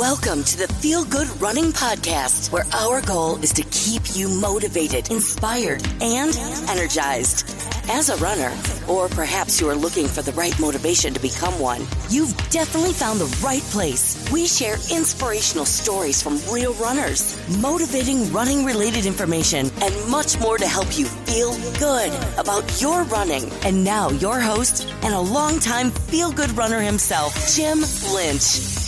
Welcome 0.00 0.44
to 0.44 0.56
the 0.56 0.72
Feel 0.76 1.04
Good 1.04 1.28
Running 1.42 1.72
Podcast, 1.72 2.50
where 2.50 2.64
our 2.72 3.02
goal 3.02 3.36
is 3.42 3.52
to 3.52 3.62
keep 3.64 4.16
you 4.16 4.30
motivated, 4.30 5.10
inspired, 5.10 5.86
and 6.00 6.34
energized. 6.70 7.54
As 7.90 8.08
a 8.08 8.16
runner, 8.16 8.50
or 8.88 9.10
perhaps 9.10 9.60
you 9.60 9.68
are 9.68 9.74
looking 9.74 10.08
for 10.08 10.22
the 10.22 10.32
right 10.32 10.58
motivation 10.58 11.12
to 11.12 11.20
become 11.20 11.52
one, 11.60 11.86
you've 12.08 12.34
definitely 12.48 12.94
found 12.94 13.20
the 13.20 13.26
right 13.44 13.60
place. 13.64 14.16
We 14.32 14.46
share 14.46 14.76
inspirational 14.90 15.66
stories 15.66 16.22
from 16.22 16.40
real 16.50 16.72
runners, 16.74 17.38
motivating 17.58 18.32
running 18.32 18.64
related 18.64 19.04
information, 19.04 19.70
and 19.82 20.10
much 20.10 20.40
more 20.40 20.56
to 20.56 20.66
help 20.66 20.98
you 20.98 21.04
feel 21.04 21.52
good 21.78 22.10
about 22.38 22.80
your 22.80 23.02
running. 23.04 23.52
And 23.64 23.84
now, 23.84 24.08
your 24.08 24.40
host 24.40 24.88
and 25.02 25.12
a 25.12 25.20
longtime 25.20 25.90
feel 25.90 26.32
good 26.32 26.56
runner 26.56 26.80
himself, 26.80 27.54
Jim 27.54 27.80
Lynch. 28.14 28.79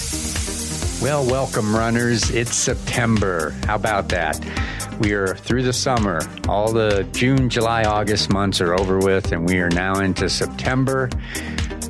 Well, 1.02 1.26
welcome, 1.26 1.74
runners. 1.74 2.30
It's 2.30 2.54
September. 2.54 3.50
How 3.66 3.74
about 3.74 4.08
that? 4.10 4.38
We 5.00 5.14
are 5.14 5.34
through 5.34 5.64
the 5.64 5.72
summer. 5.72 6.20
All 6.48 6.72
the 6.72 7.02
June, 7.10 7.50
July, 7.50 7.82
August 7.82 8.32
months 8.32 8.60
are 8.60 8.72
over 8.72 9.00
with, 9.00 9.32
and 9.32 9.44
we 9.44 9.58
are 9.58 9.68
now 9.68 9.98
into 9.98 10.30
September. 10.30 11.10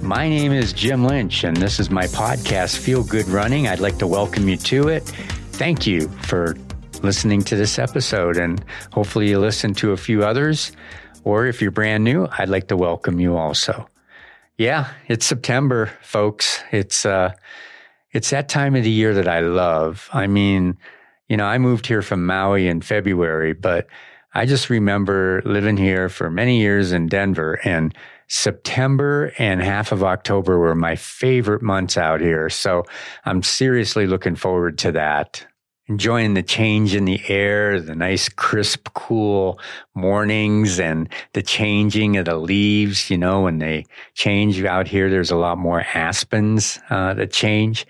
My 0.00 0.30
name 0.30 0.50
is 0.52 0.72
Jim 0.72 1.04
Lynch, 1.04 1.44
and 1.44 1.54
this 1.54 1.78
is 1.78 1.90
my 1.90 2.06
podcast, 2.06 2.78
Feel 2.78 3.04
Good 3.04 3.28
Running. 3.28 3.68
I'd 3.68 3.80
like 3.80 3.98
to 3.98 4.06
welcome 4.06 4.48
you 4.48 4.56
to 4.56 4.88
it. 4.88 5.02
Thank 5.02 5.86
you 5.86 6.08
for 6.22 6.56
listening 7.02 7.42
to 7.42 7.54
this 7.54 7.78
episode, 7.78 8.38
and 8.38 8.64
hopefully, 8.92 9.28
you 9.28 9.38
listen 9.38 9.74
to 9.74 9.92
a 9.92 9.96
few 9.98 10.24
others. 10.24 10.72
Or 11.24 11.44
if 11.44 11.60
you're 11.60 11.70
brand 11.70 12.02
new, 12.02 12.28
I'd 12.38 12.48
like 12.48 12.68
to 12.68 12.78
welcome 12.78 13.20
you 13.20 13.36
also. 13.36 13.90
Yeah, 14.56 14.88
it's 15.06 15.26
September, 15.26 15.92
folks. 16.00 16.62
It's, 16.72 17.04
uh, 17.04 17.34
it's 18.12 18.30
that 18.30 18.48
time 18.48 18.74
of 18.76 18.84
the 18.84 18.90
year 18.90 19.14
that 19.14 19.28
I 19.28 19.40
love. 19.40 20.08
I 20.12 20.26
mean, 20.26 20.76
you 21.28 21.36
know, 21.36 21.46
I 21.46 21.58
moved 21.58 21.86
here 21.86 22.02
from 22.02 22.26
Maui 22.26 22.68
in 22.68 22.80
February, 22.80 23.52
but 23.54 23.86
I 24.34 24.46
just 24.46 24.70
remember 24.70 25.42
living 25.44 25.76
here 25.76 26.08
for 26.08 26.30
many 26.30 26.60
years 26.60 26.92
in 26.92 27.06
Denver 27.06 27.60
and 27.64 27.94
September 28.28 29.32
and 29.38 29.62
half 29.62 29.92
of 29.92 30.02
October 30.02 30.58
were 30.58 30.74
my 30.74 30.96
favorite 30.96 31.62
months 31.62 31.98
out 31.98 32.20
here. 32.20 32.48
So 32.48 32.84
I'm 33.26 33.42
seriously 33.42 34.06
looking 34.06 34.36
forward 34.36 34.78
to 34.78 34.92
that 34.92 35.46
enjoying 35.92 36.32
the 36.32 36.42
change 36.42 36.94
in 36.94 37.04
the 37.04 37.20
air, 37.28 37.78
the 37.78 37.94
nice, 37.94 38.26
crisp, 38.30 38.88
cool 38.94 39.60
mornings 39.94 40.80
and 40.80 41.06
the 41.34 41.42
changing 41.42 42.16
of 42.16 42.24
the 42.24 42.36
leaves. 42.36 43.10
You 43.10 43.18
know, 43.18 43.42
when 43.42 43.58
they 43.58 43.84
change 44.14 44.64
out 44.64 44.88
here, 44.88 45.10
there's 45.10 45.30
a 45.30 45.36
lot 45.36 45.58
more 45.58 45.84
aspens 45.94 46.78
uh, 46.88 47.12
that 47.12 47.30
change. 47.30 47.86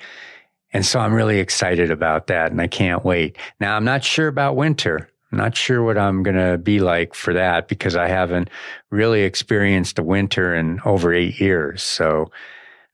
And 0.73 0.85
so 0.85 0.99
I'm 0.99 1.15
really 1.15 1.39
excited 1.39 1.93
about 1.93 2.27
that 2.27 2.51
and 2.51 2.61
I 2.61 2.67
can't 2.67 3.05
wait. 3.05 3.39
Now, 3.61 3.77
I'm 3.77 3.85
not 3.85 4.03
sure 4.03 4.27
about 4.27 4.57
winter. 4.57 5.09
I'm 5.31 5.39
not 5.39 5.57
sure 5.57 5.85
what 5.85 5.97
I'm 5.97 6.25
going 6.25 6.37
to 6.37 6.59
be 6.59 6.81
like 6.81 7.15
for 7.15 7.33
that 7.35 7.69
because 7.69 7.95
I 7.95 8.09
haven't 8.09 8.51
really 8.91 9.23
experienced 9.23 10.01
a 10.01 10.03
winter 10.03 10.57
in 10.57 10.81
over 10.85 11.15
eight 11.15 11.39
years. 11.39 11.85
So 11.85 12.33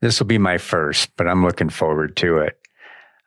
this 0.02 0.20
will 0.20 0.26
be 0.26 0.38
my 0.38 0.58
first, 0.58 1.16
but 1.16 1.26
I'm 1.26 1.42
looking 1.42 1.70
forward 1.70 2.14
to 2.16 2.38
it. 2.38 2.60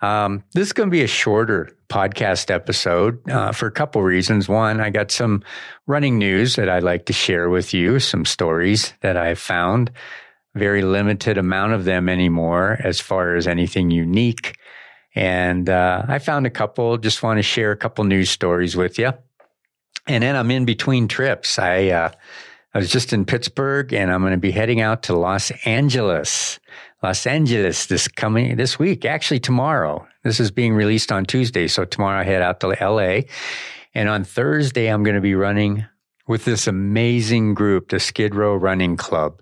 Um, 0.02 0.44
this 0.54 0.68
is 0.68 0.74
going 0.74 0.90
to 0.90 0.92
be 0.92 1.04
a 1.04 1.08
shorter 1.08 1.70
podcast 1.90 2.50
episode 2.50 3.30
uh, 3.30 3.52
for 3.52 3.68
a 3.68 3.72
couple 3.72 4.02
reasons. 4.02 4.50
One, 4.50 4.80
I 4.80 4.90
got 4.90 5.12
some 5.12 5.44
running 5.86 6.18
news 6.18 6.56
that 6.56 6.70
I'd 6.70 6.84
like 6.84 7.06
to 7.06 7.14
share 7.14 7.50
with 7.50 7.74
you, 7.74 8.00
some 8.00 8.26
stories 8.26 8.94
that 9.02 9.18
I've 9.18 9.40
found. 9.40 9.92
Very 10.56 10.82
limited 10.82 11.38
amount 11.38 11.74
of 11.74 11.86
them 11.86 12.10
anymore 12.10 12.80
as 12.84 13.00
far 13.00 13.36
as 13.36 13.48
anything 13.48 13.92
unique. 13.92 14.58
And 15.14 15.70
uh, 15.70 16.04
I 16.08 16.20
found 16.20 16.46
a 16.46 16.50
couple, 16.50 16.98
just 16.98 17.22
want 17.22 17.38
to 17.38 17.44
share 17.44 17.72
a 17.72 17.78
couple 17.78 18.04
news 18.06 18.30
stories 18.30 18.76
with 18.76 18.98
you. 18.98 19.12
And 20.08 20.24
then 20.24 20.36
I'm 20.36 20.50
in 20.50 20.66
between 20.66 21.08
trips. 21.08 21.60
I, 21.60 21.90
uh, 21.90 22.12
I 22.74 22.80
was 22.80 22.90
just 22.90 23.14
in 23.14 23.26
Pittsburgh 23.26 23.94
and 23.94 24.12
I'm 24.12 24.22
going 24.22 24.32
to 24.32 24.38
be 24.38 24.52
heading 24.52 24.82
out 24.82 25.04
to 25.04 25.16
Los 25.16 25.52
Angeles 25.66 26.60
Los 27.04 27.26
Angeles 27.26 27.88
this 27.88 28.08
coming 28.08 28.56
this 28.58 28.78
week, 28.78 29.06
actually 29.06 29.40
tomorrow. 29.40 30.08
This 30.24 30.40
is 30.40 30.52
being 30.52 30.76
released 30.76 31.12
on 31.12 31.26
Tuesday, 31.26 31.68
so 31.68 31.84
tomorrow 31.84 32.20
I 32.20 32.24
head 32.24 32.44
out 32.44 32.60
to 32.60 32.68
LA, 32.68 33.22
and 33.96 34.08
on 34.08 34.24
Thursday 34.24 34.88
I'm 34.88 35.02
going 35.02 35.16
to 35.16 35.22
be 35.22 35.34
running 35.34 35.86
with 36.28 36.46
this 36.46 36.68
amazing 36.68 37.56
group, 37.56 37.90
the 37.90 38.00
Skid 38.00 38.36
Row 38.36 38.56
Running 38.56 38.98
Club. 38.98 39.42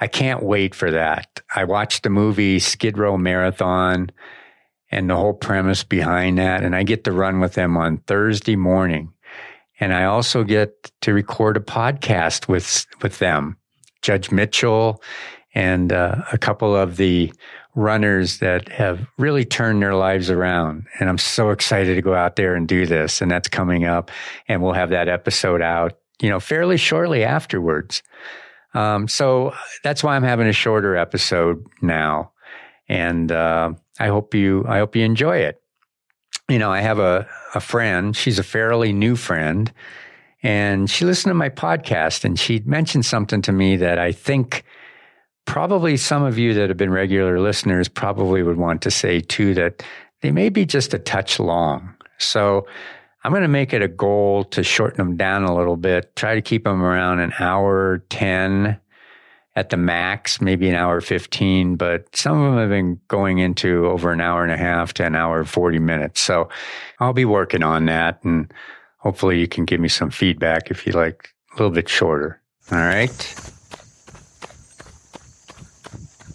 I 0.00 0.08
can't 0.08 0.42
wait 0.42 0.74
for 0.74 0.90
that. 0.90 1.40
I 1.54 1.64
watched 1.64 2.02
the 2.02 2.10
movie 2.10 2.58
Skid 2.58 2.98
Row 2.98 3.16
Marathon 3.16 4.10
and 4.90 5.08
the 5.08 5.16
whole 5.16 5.34
premise 5.34 5.84
behind 5.84 6.38
that, 6.38 6.64
and 6.64 6.74
I 6.74 6.82
get 6.82 7.04
to 7.04 7.12
run 7.12 7.38
with 7.38 7.52
them 7.54 7.76
on 7.76 7.98
Thursday 7.98 8.56
morning. 8.56 9.12
And 9.80 9.94
I 9.94 10.04
also 10.04 10.44
get 10.44 10.90
to 11.02 11.12
record 11.12 11.56
a 11.56 11.60
podcast 11.60 12.48
with 12.48 12.86
with 13.02 13.18
them. 13.18 13.56
Judge 14.02 14.30
Mitchell 14.30 15.02
and 15.54 15.92
uh, 15.92 16.22
a 16.32 16.38
couple 16.38 16.76
of 16.76 16.96
the 16.96 17.32
runners 17.74 18.38
that 18.38 18.68
have 18.68 19.06
really 19.18 19.44
turned 19.44 19.82
their 19.82 19.94
lives 19.94 20.30
around. 20.30 20.86
And 20.98 21.08
I'm 21.08 21.18
so 21.18 21.50
excited 21.50 21.94
to 21.94 22.02
go 22.02 22.14
out 22.14 22.36
there 22.36 22.54
and 22.54 22.66
do 22.66 22.86
this. 22.86 23.20
And 23.20 23.30
that's 23.30 23.48
coming 23.48 23.84
up. 23.84 24.10
And 24.48 24.62
we'll 24.62 24.72
have 24.72 24.90
that 24.90 25.08
episode 25.08 25.62
out, 25.62 25.98
you 26.20 26.28
know, 26.28 26.40
fairly 26.40 26.76
shortly 26.76 27.24
afterwards. 27.24 28.02
Um, 28.74 29.08
so 29.08 29.54
that's 29.82 30.02
why 30.02 30.16
I'm 30.16 30.24
having 30.24 30.48
a 30.48 30.52
shorter 30.52 30.96
episode 30.96 31.64
now. 31.80 32.32
And 32.88 33.30
uh, 33.30 33.72
I 33.98 34.08
hope 34.08 34.34
you, 34.34 34.64
I 34.66 34.78
hope 34.78 34.96
you 34.96 35.04
enjoy 35.04 35.38
it. 35.38 35.60
You 36.48 36.58
know, 36.58 36.72
I 36.72 36.80
have 36.80 36.98
a, 36.98 37.28
a 37.54 37.60
friend. 37.60 38.16
She's 38.16 38.38
a 38.38 38.42
fairly 38.42 38.92
new 38.92 39.16
friend, 39.16 39.72
and 40.42 40.90
she 40.90 41.04
listened 41.04 41.30
to 41.30 41.34
my 41.34 41.48
podcast, 41.48 42.24
and 42.24 42.38
she 42.38 42.60
mentioned 42.64 43.06
something 43.06 43.42
to 43.42 43.52
me 43.52 43.76
that 43.76 43.98
I 43.98 44.12
think 44.12 44.64
probably 45.46 45.96
some 45.96 46.22
of 46.22 46.38
you 46.38 46.54
that 46.54 46.68
have 46.68 46.76
been 46.76 46.90
regular 46.90 47.40
listeners 47.40 47.88
probably 47.88 48.42
would 48.42 48.58
want 48.58 48.82
to 48.82 48.90
say 48.90 49.20
too 49.20 49.54
that 49.54 49.82
they 50.20 50.30
may 50.30 50.48
be 50.48 50.66
just 50.66 50.92
a 50.92 50.98
touch 50.98 51.40
long. 51.40 51.94
So 52.18 52.66
I'm 53.24 53.32
going 53.32 53.42
to 53.42 53.48
make 53.48 53.72
it 53.72 53.82
a 53.82 53.88
goal 53.88 54.44
to 54.44 54.62
shorten 54.62 54.98
them 54.98 55.16
down 55.16 55.44
a 55.44 55.56
little 55.56 55.76
bit, 55.76 56.14
try 56.16 56.34
to 56.34 56.42
keep 56.42 56.64
them 56.64 56.82
around 56.82 57.20
an 57.20 57.32
hour 57.38 58.04
10 58.10 58.78
at 59.58 59.70
the 59.70 59.76
max, 59.76 60.40
maybe 60.40 60.68
an 60.68 60.76
hour 60.76 61.00
15, 61.00 61.74
but 61.74 62.14
some 62.14 62.40
of 62.40 62.52
them 62.52 62.60
have 62.60 62.70
been 62.70 63.00
going 63.08 63.38
into 63.38 63.86
over 63.86 64.12
an 64.12 64.20
hour 64.20 64.44
and 64.44 64.52
a 64.52 64.56
half 64.56 64.94
to 64.94 65.04
an 65.04 65.16
hour 65.16 65.42
40 65.42 65.80
minutes. 65.80 66.20
So 66.20 66.48
I'll 67.00 67.12
be 67.12 67.24
working 67.24 67.64
on 67.64 67.86
that 67.86 68.22
and 68.22 68.54
hopefully 68.98 69.40
you 69.40 69.48
can 69.48 69.64
give 69.64 69.80
me 69.80 69.88
some 69.88 70.10
feedback 70.10 70.70
if 70.70 70.86
you 70.86 70.92
like 70.92 71.30
a 71.50 71.56
little 71.56 71.72
bit 71.72 71.88
shorter. 71.88 72.40
All 72.70 72.78
right. 72.78 73.10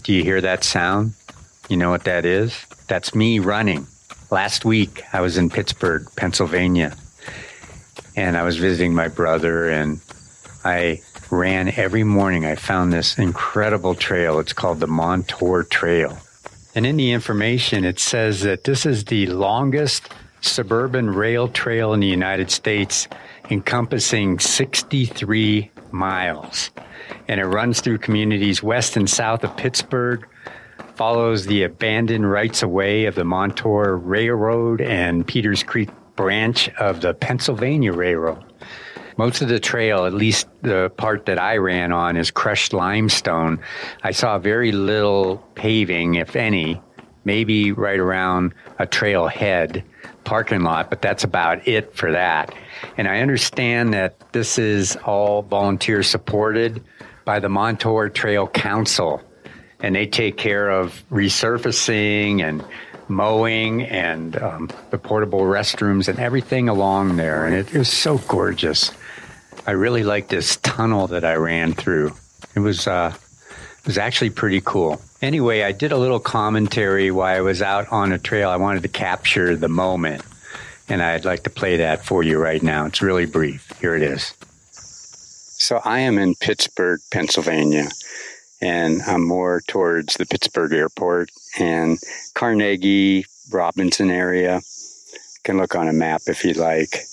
Do 0.04 0.12
you 0.12 0.22
hear 0.22 0.42
that 0.42 0.66
sound? 0.66 1.14
You 1.70 1.78
know 1.78 1.92
what 1.92 2.04
that 2.04 2.26
is? 2.26 2.66
That's 2.90 3.16
me 3.16 3.40
running. 3.40 3.88
Last 4.32 4.66
week, 4.66 5.02
I 5.14 5.22
was 5.22 5.38
in 5.38 5.50
Pittsburgh, 5.50 6.06
Pennsylvania, 6.18 6.98
and 8.18 8.36
I 8.36 8.44
was 8.44 8.58
visiting 8.58 8.94
my 8.94 9.08
brother, 9.08 9.70
and 9.70 10.02
I 10.66 11.00
ran 11.34 11.70
every 11.70 12.04
morning. 12.04 12.46
I 12.46 12.56
found 12.56 12.94
this 12.94 13.18
incredible 13.18 13.96
trail. 13.96 14.40
It's 14.40 14.54
called 14.54 14.80
the 14.80 14.88
Montour 14.88 15.64
Trail. 15.64 16.18
And 16.76 16.86
in 16.86 16.98
the 16.98 17.12
information, 17.12 17.86
it 17.86 18.00
says 18.00 18.42
that 18.42 18.64
this 18.64 18.86
is 18.86 19.06
the 19.06 19.28
longest 19.28 20.10
suburban 20.42 21.10
rail 21.10 21.48
trail 21.48 21.94
in 21.94 22.00
the 22.00 22.08
United 22.08 22.52
States, 22.52 23.08
encompassing 23.50 24.40
63 24.40 25.72
miles 25.92 26.72
and 27.28 27.40
it 27.40 27.46
runs 27.46 27.82
through 27.82 28.00
communities 28.00 28.62
west 28.62 28.98
and 28.98 29.10
south 29.10 29.44
of 29.44 29.56
Pittsburgh, 29.58 30.28
follows 30.96 31.46
the 31.46 31.64
abandoned 31.64 32.30
rights 32.30 32.64
of 32.64 32.70
way 32.70 33.06
of 33.06 33.16
the 33.16 33.24
Montour 33.24 33.96
Railroad 33.96 34.82
and 34.82 35.26
Peters 35.26 35.64
Creek 35.64 35.90
branch 36.16 36.70
of 36.76 37.02
the 37.02 37.14
Pennsylvania 37.14 37.92
Railroad. 37.92 38.44
Most 39.18 39.42
of 39.42 39.48
the 39.48 39.60
trail, 39.60 40.06
at 40.06 40.14
least 40.14 40.48
the 40.62 40.92
part 40.98 41.26
that 41.28 41.40
I 41.40 41.58
ran 41.58 41.92
on, 41.92 42.18
is 42.18 42.32
crushed 42.32 42.74
limestone. 42.74 43.60
I 44.02 44.12
saw 44.12 44.40
very 44.40 44.72
little 44.72 45.38
paving, 45.56 46.16
if 46.16 46.36
any, 46.36 46.82
maybe 47.26 47.72
right 47.72 48.00
around 48.00 48.54
a 48.80 48.88
trailhead 48.88 49.84
parking 50.24 50.62
lot, 50.62 50.90
but 50.90 51.02
that's 51.02 51.24
about 51.24 51.68
it 51.68 51.96
for 51.96 52.12
that. 52.12 52.54
And 52.98 53.08
I 53.08 53.20
understand 53.20 53.94
that 53.94 54.16
this 54.32 54.58
is 54.58 54.96
all 55.06 55.42
volunteer 55.42 56.04
supported 56.04 56.84
by 57.26 57.40
the 57.40 57.50
Montour 57.50 58.10
Trail 58.10 58.48
Council, 58.48 59.22
and 59.80 59.96
they 59.96 60.06
take 60.06 60.38
care 60.38 60.70
of 60.70 61.04
resurfacing 61.12 62.42
and 62.42 62.64
mowing 63.08 63.84
and 63.84 64.42
um, 64.42 64.70
the 64.90 64.98
portable 64.98 65.42
restrooms 65.42 66.08
and 66.08 66.20
everything 66.20 66.70
along 66.70 67.18
there. 67.18 67.46
And 67.46 67.56
it, 67.56 67.74
it 67.74 67.78
was 67.78 67.90
so 67.90 68.18
gorgeous. 68.18 68.92
I 69.66 69.72
really 69.72 70.04
liked 70.04 70.30
this 70.30 70.58
tunnel 70.58 71.08
that 71.08 71.24
I 71.24 71.36
ran 71.36 71.74
through. 71.74 72.14
It 72.56 72.60
was 72.60 72.88
uh, 72.88 73.14
It 73.80 73.88
was 73.88 73.98
actually 73.98 74.30
pretty 74.30 74.62
cool. 74.62 75.02
Anyway, 75.22 75.62
I 75.64 75.74
did 75.74 75.92
a 75.92 75.98
little 75.98 76.20
commentary 76.20 77.12
while 77.12 77.36
I 77.36 77.42
was 77.42 77.62
out 77.62 77.92
on 77.92 78.12
a 78.12 78.18
trail. 78.18 78.50
I 78.50 78.58
wanted 78.58 78.84
to 78.84 78.90
capture 78.90 79.56
the 79.56 79.68
moment, 79.70 80.22
and 80.88 81.02
I'd 81.02 81.26
like 81.26 81.44
to 81.44 81.50
play 81.50 81.78
that 81.78 82.06
for 82.06 82.24
you 82.24 82.40
right 82.40 82.64
now. 82.64 82.86
It's 82.86 83.02
really 83.02 83.26
brief. 83.26 83.72
Here 83.80 83.96
it 83.96 84.02
is. 84.02 84.34
So 84.72 85.82
I 85.84 86.00
am 86.00 86.18
in 86.18 86.36
Pittsburgh, 86.36 87.00
Pennsylvania, 87.12 87.90
and 88.62 89.02
I'm 89.04 89.26
more 89.26 89.62
towards 89.68 90.16
the 90.16 90.26
Pittsburgh 90.26 90.74
airport 90.74 91.30
and 91.58 92.00
Carnegie, 92.36 93.26
Robinson 93.52 94.12
area. 94.12 94.56
You 94.56 95.40
can 95.44 95.58
look 95.58 95.76
on 95.76 95.88
a 95.88 95.94
map 95.94 96.22
if 96.28 96.44
you'd 96.44 96.58
like 96.58 97.04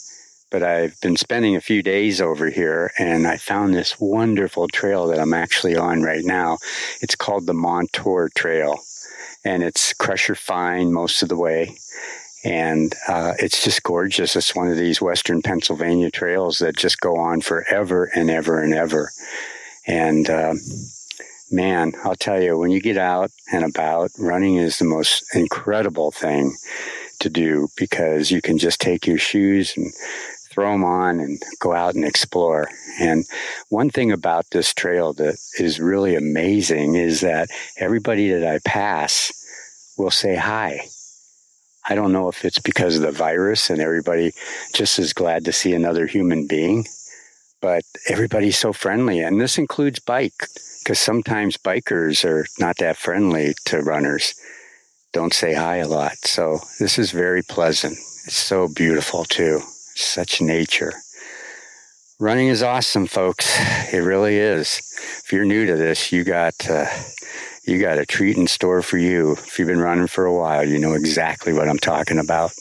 but 0.51 0.63
I've 0.63 1.01
been 1.01 1.17
spending 1.17 1.57
a 1.57 1.61
few 1.61 1.83
days 1.83 2.21
over 2.21 2.51
here 2.51 2.93
and 2.99 3.27
I 3.27 3.37
found 3.37 3.75
this 3.75 4.01
wonderful 4.01 4.69
trail 4.69 5.07
that 5.09 5.21
I'm 5.21 5.35
actually 5.35 5.77
on 5.77 6.03
right 6.03 6.25
now. 6.25 6.59
It's 7.01 7.15
called 7.15 7.47
the 7.47 7.55
Montour 7.55 8.31
Trail 8.35 8.81
and 9.45 9.63
it's 9.63 9.93
crusher 9.95 10.35
fine 10.35 10.93
most 10.93 11.23
of 11.23 11.29
the 11.29 11.37
way. 11.37 11.77
And 12.45 12.95
uh, 13.07 13.35
it's 13.39 13.63
just 13.63 13.83
gorgeous. 13.83 14.35
It's 14.35 14.55
one 14.55 14.69
of 14.69 14.77
these 14.77 15.01
Western 15.01 15.43
Pennsylvania 15.43 16.11
trails 16.11 16.59
that 16.59 16.77
just 16.77 17.01
go 17.01 17.17
on 17.17 17.43
forever 17.43 18.11
and 18.15 18.31
ever 18.31 18.63
and 18.63 18.75
ever. 18.75 19.11
And 19.87 20.29
uh, 20.29 20.55
man, 21.51 21.93
I'll 22.03 22.17
tell 22.17 22.43
you, 22.43 22.57
when 22.59 22.71
you 22.71 22.81
get 22.81 22.97
out 22.97 23.31
and 23.53 23.65
about, 23.65 24.11
running 24.19 24.57
is 24.57 24.79
the 24.79 24.85
most 24.87 25.25
incredible 25.35 26.11
thing 26.11 26.57
to 27.21 27.29
do 27.29 27.69
because 27.77 28.31
you 28.31 28.41
can 28.41 28.59
just 28.59 28.81
take 28.81 29.07
your 29.07 29.19
shoes 29.19 29.75
and 29.77 29.93
throw 30.51 30.73
them 30.73 30.85
on 30.85 31.21
and 31.21 31.41
go 31.61 31.73
out 31.73 31.95
and 31.95 32.05
explore. 32.05 32.69
And 33.01 33.25
one 33.69 33.91
thing 33.91 34.11
about 34.11 34.51
this 34.51 34.75
trail 34.75 35.13
that 35.15 35.37
is 35.59 35.81
really 35.81 36.17
amazing 36.17 36.97
is 36.97 37.21
that 37.21 37.49
everybody 37.79 38.31
that 38.31 38.47
I 38.47 38.59
pass 38.65 39.95
will 39.97 40.11
say 40.11 40.35
hi. 40.35 40.81
I 41.89 41.95
don't 41.95 42.13
know 42.13 42.29
if 42.29 42.45
it's 42.45 42.59
because 42.59 42.97
of 42.97 43.03
the 43.03 43.13
virus 43.13 43.71
and 43.71 43.81
everybody 43.81 44.33
just 44.75 44.99
is 44.99 45.13
glad 45.13 45.45
to 45.45 45.53
see 45.53 45.73
another 45.73 46.07
human 46.07 46.47
being, 46.47 46.87
but 47.61 47.83
everybody's 48.09 48.59
so 48.59 48.73
friendly. 48.73 49.21
And 49.21 49.41
this 49.41 49.57
includes 49.57 49.99
bike, 49.99 50.49
because 50.83 50.99
sometimes 50.99 51.57
bikers 51.57 52.25
are 52.25 52.47
not 52.59 52.77
that 52.79 52.97
friendly 52.97 53.55
to 53.67 53.81
runners, 53.81 54.35
don't 55.13 55.35
say 55.35 55.55
hi 55.55 55.77
a 55.77 55.89
lot. 55.89 56.17
So 56.19 56.59
this 56.79 56.99
is 56.99 57.13
very 57.13 57.43
pleasant. 57.43 57.93
It's 57.93 58.37
so 58.37 58.69
beautiful 58.69 59.25
too 59.25 59.61
such 59.95 60.41
nature. 60.41 60.93
Running 62.19 62.49
is 62.49 62.63
awesome, 62.63 63.07
folks. 63.07 63.59
It 63.93 64.01
really 64.01 64.37
is. 64.37 64.81
If 65.25 65.33
you're 65.33 65.45
new 65.45 65.67
to 65.67 65.77
this, 65.77 66.13
you 66.13 66.23
got 66.23 66.55
uh, 66.69 66.87
you 67.67 67.81
got 67.81 67.99
a 67.99 68.07
treat 68.07 68.37
in 68.37 68.47
store 68.47 68.83
for 68.83 68.99
you. 68.99 69.33
If 69.33 69.59
you've 69.59 69.69
been 69.69 69.81
running 69.81 70.07
for 70.07 70.25
a 70.25 70.35
while, 70.35 70.65
you 70.67 70.79
know 70.79 70.93
exactly 70.93 71.53
what 71.53 71.69
I'm 71.69 71.79
talking 71.79 72.19
about. 72.19 72.53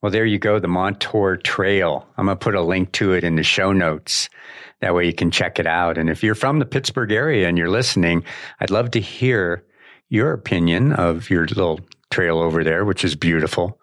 Well, 0.00 0.12
there 0.12 0.24
you 0.24 0.38
go, 0.38 0.58
the 0.58 0.68
Montour 0.68 1.36
Trail. 1.38 2.06
I'm 2.16 2.26
going 2.26 2.38
to 2.38 2.42
put 2.42 2.54
a 2.54 2.62
link 2.62 2.92
to 2.92 3.12
it 3.12 3.24
in 3.24 3.36
the 3.36 3.42
show 3.42 3.72
notes. 3.72 4.28
That 4.80 4.94
way 4.94 5.06
you 5.06 5.12
can 5.12 5.30
check 5.30 5.58
it 5.58 5.66
out. 5.66 5.98
And 5.98 6.08
if 6.08 6.22
you're 6.22 6.36
from 6.36 6.60
the 6.60 6.66
Pittsburgh 6.66 7.10
area 7.10 7.48
and 7.48 7.58
you're 7.58 7.70
listening, 7.70 8.22
I'd 8.60 8.70
love 8.70 8.92
to 8.92 9.00
hear 9.00 9.64
your 10.08 10.32
opinion 10.32 10.92
of 10.92 11.30
your 11.30 11.46
little 11.46 11.80
trail 12.10 12.38
over 12.38 12.62
there, 12.62 12.84
which 12.84 13.04
is 13.04 13.16
beautiful. 13.16 13.77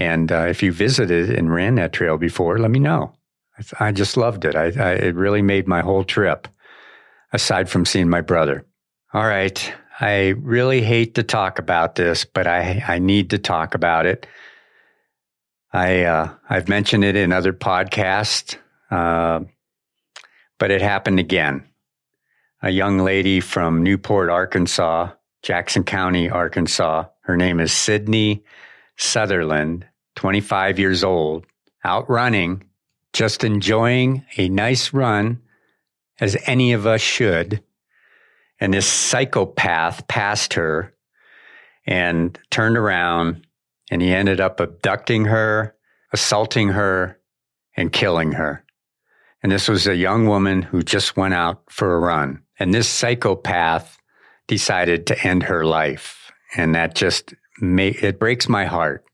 And 0.00 0.32
uh, 0.32 0.46
if 0.48 0.62
you 0.62 0.72
visited 0.72 1.28
and 1.28 1.52
ran 1.52 1.74
that 1.74 1.92
trail 1.92 2.16
before, 2.16 2.58
let 2.58 2.70
me 2.70 2.78
know. 2.78 3.12
I 3.78 3.92
just 3.92 4.16
loved 4.16 4.46
it. 4.46 4.56
I, 4.56 4.72
I, 4.82 4.92
it 4.94 5.14
really 5.14 5.42
made 5.42 5.68
my 5.68 5.82
whole 5.82 6.04
trip, 6.04 6.48
aside 7.34 7.68
from 7.68 7.84
seeing 7.84 8.08
my 8.08 8.22
brother. 8.22 8.64
All 9.12 9.26
right. 9.26 9.74
I 10.00 10.28
really 10.28 10.80
hate 10.80 11.16
to 11.16 11.22
talk 11.22 11.58
about 11.58 11.96
this, 11.96 12.24
but 12.24 12.46
I, 12.46 12.82
I 12.88 12.98
need 12.98 13.28
to 13.30 13.38
talk 13.38 13.74
about 13.74 14.06
it. 14.06 14.26
I, 15.74 16.04
uh, 16.04 16.32
I've 16.48 16.70
mentioned 16.70 17.04
it 17.04 17.14
in 17.14 17.30
other 17.30 17.52
podcasts, 17.52 18.56
uh, 18.90 19.40
but 20.58 20.70
it 20.70 20.80
happened 20.80 21.20
again. 21.20 21.68
A 22.62 22.70
young 22.70 23.00
lady 23.00 23.40
from 23.40 23.82
Newport, 23.82 24.30
Arkansas, 24.30 25.10
Jackson 25.42 25.84
County, 25.84 26.30
Arkansas. 26.30 27.04
Her 27.24 27.36
name 27.36 27.60
is 27.60 27.70
Sydney 27.70 28.44
Sutherland, 28.96 29.86
25 30.16 30.78
years 30.78 31.04
old, 31.04 31.46
out 31.84 32.08
running, 32.08 32.64
just 33.12 33.44
enjoying 33.44 34.24
a 34.36 34.48
nice 34.48 34.92
run 34.92 35.40
as 36.20 36.36
any 36.46 36.72
of 36.72 36.86
us 36.86 37.00
should. 37.00 37.62
And 38.60 38.74
this 38.74 38.86
psychopath 38.86 40.06
passed 40.06 40.54
her 40.54 40.94
and 41.86 42.38
turned 42.50 42.76
around 42.76 43.46
and 43.90 44.00
he 44.00 44.12
ended 44.12 44.40
up 44.40 44.60
abducting 44.60 45.24
her, 45.24 45.74
assaulting 46.12 46.68
her, 46.68 47.18
and 47.76 47.92
killing 47.92 48.32
her. 48.32 48.64
And 49.42 49.50
this 49.50 49.68
was 49.68 49.86
a 49.86 49.96
young 49.96 50.26
woman 50.26 50.62
who 50.62 50.82
just 50.82 51.16
went 51.16 51.34
out 51.34 51.62
for 51.68 51.94
a 51.94 51.98
run. 51.98 52.42
And 52.58 52.74
this 52.74 52.88
psychopath 52.88 53.98
decided 54.46 55.06
to 55.06 55.26
end 55.26 55.44
her 55.44 55.64
life. 55.64 56.30
And 56.56 56.74
that 56.74 56.94
just 56.94 57.34
it 57.62 58.18
breaks 58.18 58.48
my 58.48 58.64
heart. 58.66 59.04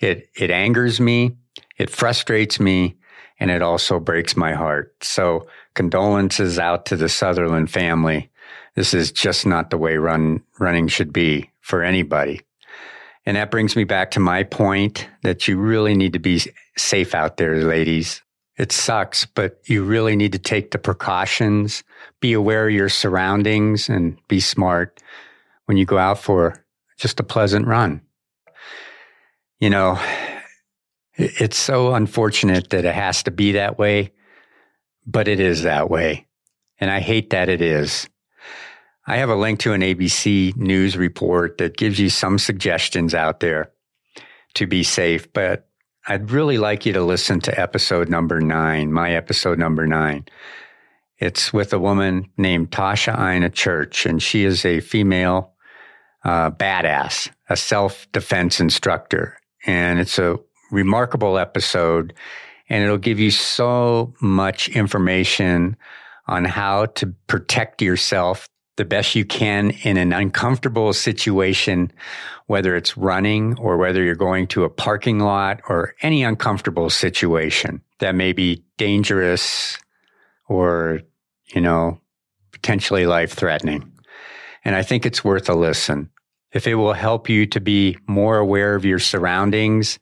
It, 0.00 0.28
it 0.34 0.50
angers 0.50 1.00
me. 1.00 1.36
It 1.78 1.90
frustrates 1.90 2.58
me 2.58 2.96
and 3.38 3.50
it 3.50 3.62
also 3.62 3.98
breaks 3.98 4.36
my 4.36 4.52
heart. 4.52 4.94
So 5.02 5.46
condolences 5.74 6.58
out 6.58 6.86
to 6.86 6.96
the 6.96 7.08
Sutherland 7.08 7.70
family. 7.70 8.30
This 8.74 8.92
is 8.92 9.12
just 9.12 9.46
not 9.46 9.70
the 9.70 9.78
way 9.78 9.96
run, 9.96 10.42
running 10.58 10.88
should 10.88 11.12
be 11.12 11.50
for 11.60 11.82
anybody. 11.82 12.40
And 13.26 13.36
that 13.36 13.50
brings 13.50 13.76
me 13.76 13.84
back 13.84 14.10
to 14.12 14.20
my 14.20 14.42
point 14.42 15.08
that 15.22 15.46
you 15.46 15.58
really 15.58 15.94
need 15.94 16.12
to 16.14 16.18
be 16.18 16.40
safe 16.76 17.14
out 17.14 17.36
there, 17.36 17.62
ladies. 17.64 18.22
It 18.56 18.72
sucks, 18.72 19.24
but 19.24 19.60
you 19.66 19.84
really 19.84 20.16
need 20.16 20.32
to 20.32 20.38
take 20.38 20.70
the 20.70 20.78
precautions, 20.78 21.82
be 22.20 22.32
aware 22.32 22.68
of 22.68 22.74
your 22.74 22.88
surroundings 22.88 23.88
and 23.88 24.18
be 24.28 24.40
smart 24.40 25.02
when 25.64 25.76
you 25.76 25.86
go 25.86 25.98
out 25.98 26.18
for 26.18 26.64
just 26.98 27.20
a 27.20 27.24
pleasant 27.24 27.66
run. 27.66 28.02
You 29.60 29.68
know, 29.68 30.00
it's 31.14 31.58
so 31.58 31.94
unfortunate 31.94 32.70
that 32.70 32.86
it 32.86 32.94
has 32.94 33.22
to 33.24 33.30
be 33.30 33.52
that 33.52 33.78
way, 33.78 34.12
but 35.06 35.28
it 35.28 35.38
is 35.38 35.62
that 35.62 35.90
way. 35.90 36.26
And 36.80 36.90
I 36.90 37.00
hate 37.00 37.30
that 37.30 37.50
it 37.50 37.60
is. 37.60 38.08
I 39.06 39.16
have 39.16 39.28
a 39.28 39.36
link 39.36 39.60
to 39.60 39.72
an 39.72 39.82
ABC 39.82 40.56
News 40.56 40.96
report 40.96 41.58
that 41.58 41.76
gives 41.76 41.98
you 41.98 42.08
some 42.08 42.38
suggestions 42.38 43.14
out 43.14 43.40
there 43.40 43.70
to 44.54 44.66
be 44.66 44.82
safe, 44.82 45.30
but 45.32 45.68
I'd 46.08 46.30
really 46.30 46.56
like 46.56 46.86
you 46.86 46.94
to 46.94 47.02
listen 47.02 47.40
to 47.40 47.60
episode 47.60 48.08
number 48.08 48.40
nine, 48.40 48.92
my 48.92 49.12
episode 49.12 49.58
number 49.58 49.86
nine. 49.86 50.24
It's 51.18 51.52
with 51.52 51.74
a 51.74 51.78
woman 51.78 52.30
named 52.38 52.70
Tasha 52.70 53.14
Ina 53.14 53.50
Church, 53.50 54.06
and 54.06 54.22
she 54.22 54.44
is 54.44 54.64
a 54.64 54.80
female 54.80 55.52
uh, 56.24 56.50
badass, 56.50 57.30
a 57.50 57.56
self 57.56 58.10
defense 58.12 58.58
instructor. 58.58 59.39
And 59.66 59.98
it's 59.98 60.18
a 60.18 60.38
remarkable 60.70 61.38
episode. 61.38 62.14
And 62.68 62.84
it'll 62.84 62.98
give 62.98 63.18
you 63.18 63.30
so 63.30 64.14
much 64.20 64.68
information 64.68 65.76
on 66.26 66.44
how 66.44 66.86
to 66.86 67.08
protect 67.26 67.82
yourself 67.82 68.48
the 68.76 68.84
best 68.86 69.14
you 69.14 69.26
can 69.26 69.72
in 69.82 69.98
an 69.98 70.12
uncomfortable 70.12 70.92
situation, 70.94 71.92
whether 72.46 72.76
it's 72.76 72.96
running 72.96 73.58
or 73.58 73.76
whether 73.76 74.02
you're 74.02 74.14
going 74.14 74.46
to 74.46 74.64
a 74.64 74.70
parking 74.70 75.18
lot 75.18 75.60
or 75.68 75.94
any 76.00 76.22
uncomfortable 76.22 76.88
situation 76.88 77.82
that 77.98 78.14
may 78.14 78.32
be 78.32 78.64
dangerous 78.78 79.76
or, 80.48 81.00
you 81.54 81.60
know, 81.60 82.00
potentially 82.52 83.06
life 83.06 83.32
threatening. 83.32 83.92
And 84.64 84.74
I 84.74 84.82
think 84.82 85.04
it's 85.04 85.24
worth 85.24 85.48
a 85.48 85.54
listen. 85.54 86.08
If 86.52 86.66
it 86.66 86.74
will 86.74 86.92
help 86.92 87.28
you 87.28 87.46
to 87.46 87.60
be 87.60 87.96
more 88.06 88.38
aware 88.38 88.74
of 88.74 88.84
your 88.84 88.98
surroundings 88.98 89.98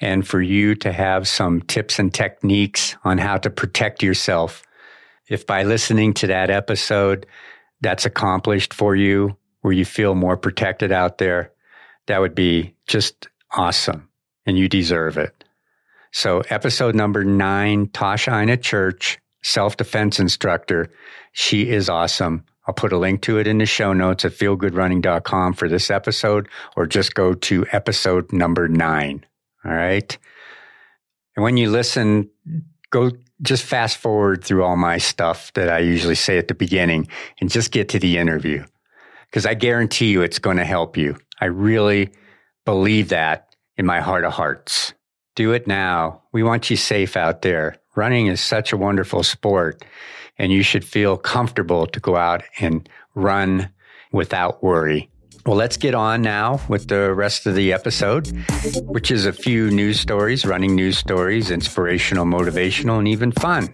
and 0.00 0.26
for 0.26 0.40
you 0.40 0.74
to 0.76 0.92
have 0.92 1.28
some 1.28 1.60
tips 1.62 1.98
and 1.98 2.12
techniques 2.12 2.96
on 3.04 3.18
how 3.18 3.38
to 3.38 3.50
protect 3.50 4.02
yourself, 4.02 4.62
if 5.28 5.46
by 5.46 5.64
listening 5.64 6.14
to 6.14 6.26
that 6.28 6.50
episode, 6.50 7.26
that's 7.80 8.06
accomplished 8.06 8.72
for 8.72 8.96
you, 8.96 9.36
where 9.60 9.72
you 9.72 9.84
feel 9.84 10.14
more 10.14 10.36
protected 10.36 10.92
out 10.92 11.18
there, 11.18 11.52
that 12.06 12.20
would 12.20 12.34
be 12.34 12.74
just 12.86 13.28
awesome. 13.52 14.08
And 14.46 14.56
you 14.56 14.68
deserve 14.68 15.18
it. 15.18 15.44
So, 16.12 16.42
episode 16.50 16.94
number 16.94 17.24
nine, 17.24 17.88
Tasha 17.88 18.42
Ina 18.42 18.58
Church, 18.58 19.18
self 19.42 19.76
defense 19.76 20.20
instructor. 20.20 20.88
She 21.32 21.68
is 21.68 21.88
awesome. 21.88 22.44
I'll 22.66 22.74
put 22.74 22.92
a 22.92 22.98
link 22.98 23.22
to 23.22 23.38
it 23.38 23.46
in 23.46 23.58
the 23.58 23.66
show 23.66 23.92
notes 23.92 24.24
at 24.24 24.32
feelgoodrunning.com 24.32 25.52
for 25.54 25.68
this 25.68 25.90
episode, 25.90 26.48
or 26.76 26.86
just 26.86 27.14
go 27.14 27.34
to 27.34 27.66
episode 27.72 28.32
number 28.32 28.68
nine. 28.68 29.24
All 29.64 29.72
right. 29.72 30.16
And 31.36 31.42
when 31.42 31.56
you 31.56 31.70
listen, 31.70 32.30
go 32.90 33.10
just 33.42 33.64
fast 33.64 33.98
forward 33.98 34.42
through 34.42 34.64
all 34.64 34.76
my 34.76 34.98
stuff 34.98 35.52
that 35.54 35.68
I 35.68 35.80
usually 35.80 36.14
say 36.14 36.38
at 36.38 36.48
the 36.48 36.54
beginning 36.54 37.08
and 37.40 37.50
just 37.50 37.70
get 37.70 37.88
to 37.90 37.98
the 37.98 38.16
interview. 38.18 38.64
Because 39.30 39.44
I 39.44 39.54
guarantee 39.54 40.10
you 40.10 40.22
it's 40.22 40.38
going 40.38 40.56
to 40.56 40.64
help 40.64 40.96
you. 40.96 41.16
I 41.40 41.46
really 41.46 42.12
believe 42.64 43.10
that 43.10 43.54
in 43.76 43.84
my 43.84 44.00
heart 44.00 44.24
of 44.24 44.32
hearts. 44.32 44.94
Do 45.34 45.52
it 45.52 45.66
now. 45.66 46.22
We 46.32 46.42
want 46.42 46.70
you 46.70 46.76
safe 46.76 47.16
out 47.16 47.42
there. 47.42 47.76
Running 47.94 48.28
is 48.28 48.40
such 48.40 48.72
a 48.72 48.76
wonderful 48.76 49.22
sport, 49.22 49.84
and 50.38 50.52
you 50.52 50.62
should 50.62 50.84
feel 50.84 51.16
comfortable 51.16 51.86
to 51.86 52.00
go 52.00 52.16
out 52.16 52.42
and 52.60 52.88
run 53.14 53.70
without 54.12 54.62
worry. 54.62 55.08
Well, 55.46 55.56
let's 55.56 55.76
get 55.76 55.94
on 55.94 56.22
now 56.22 56.60
with 56.68 56.88
the 56.88 57.14
rest 57.14 57.46
of 57.46 57.54
the 57.54 57.72
episode, 57.72 58.26
which 58.82 59.12
is 59.12 59.26
a 59.26 59.32
few 59.32 59.70
news 59.70 60.00
stories, 60.00 60.44
running 60.44 60.74
news 60.74 60.98
stories, 60.98 61.52
inspirational, 61.52 62.24
motivational, 62.24 62.98
and 62.98 63.06
even 63.06 63.30
fun. 63.30 63.68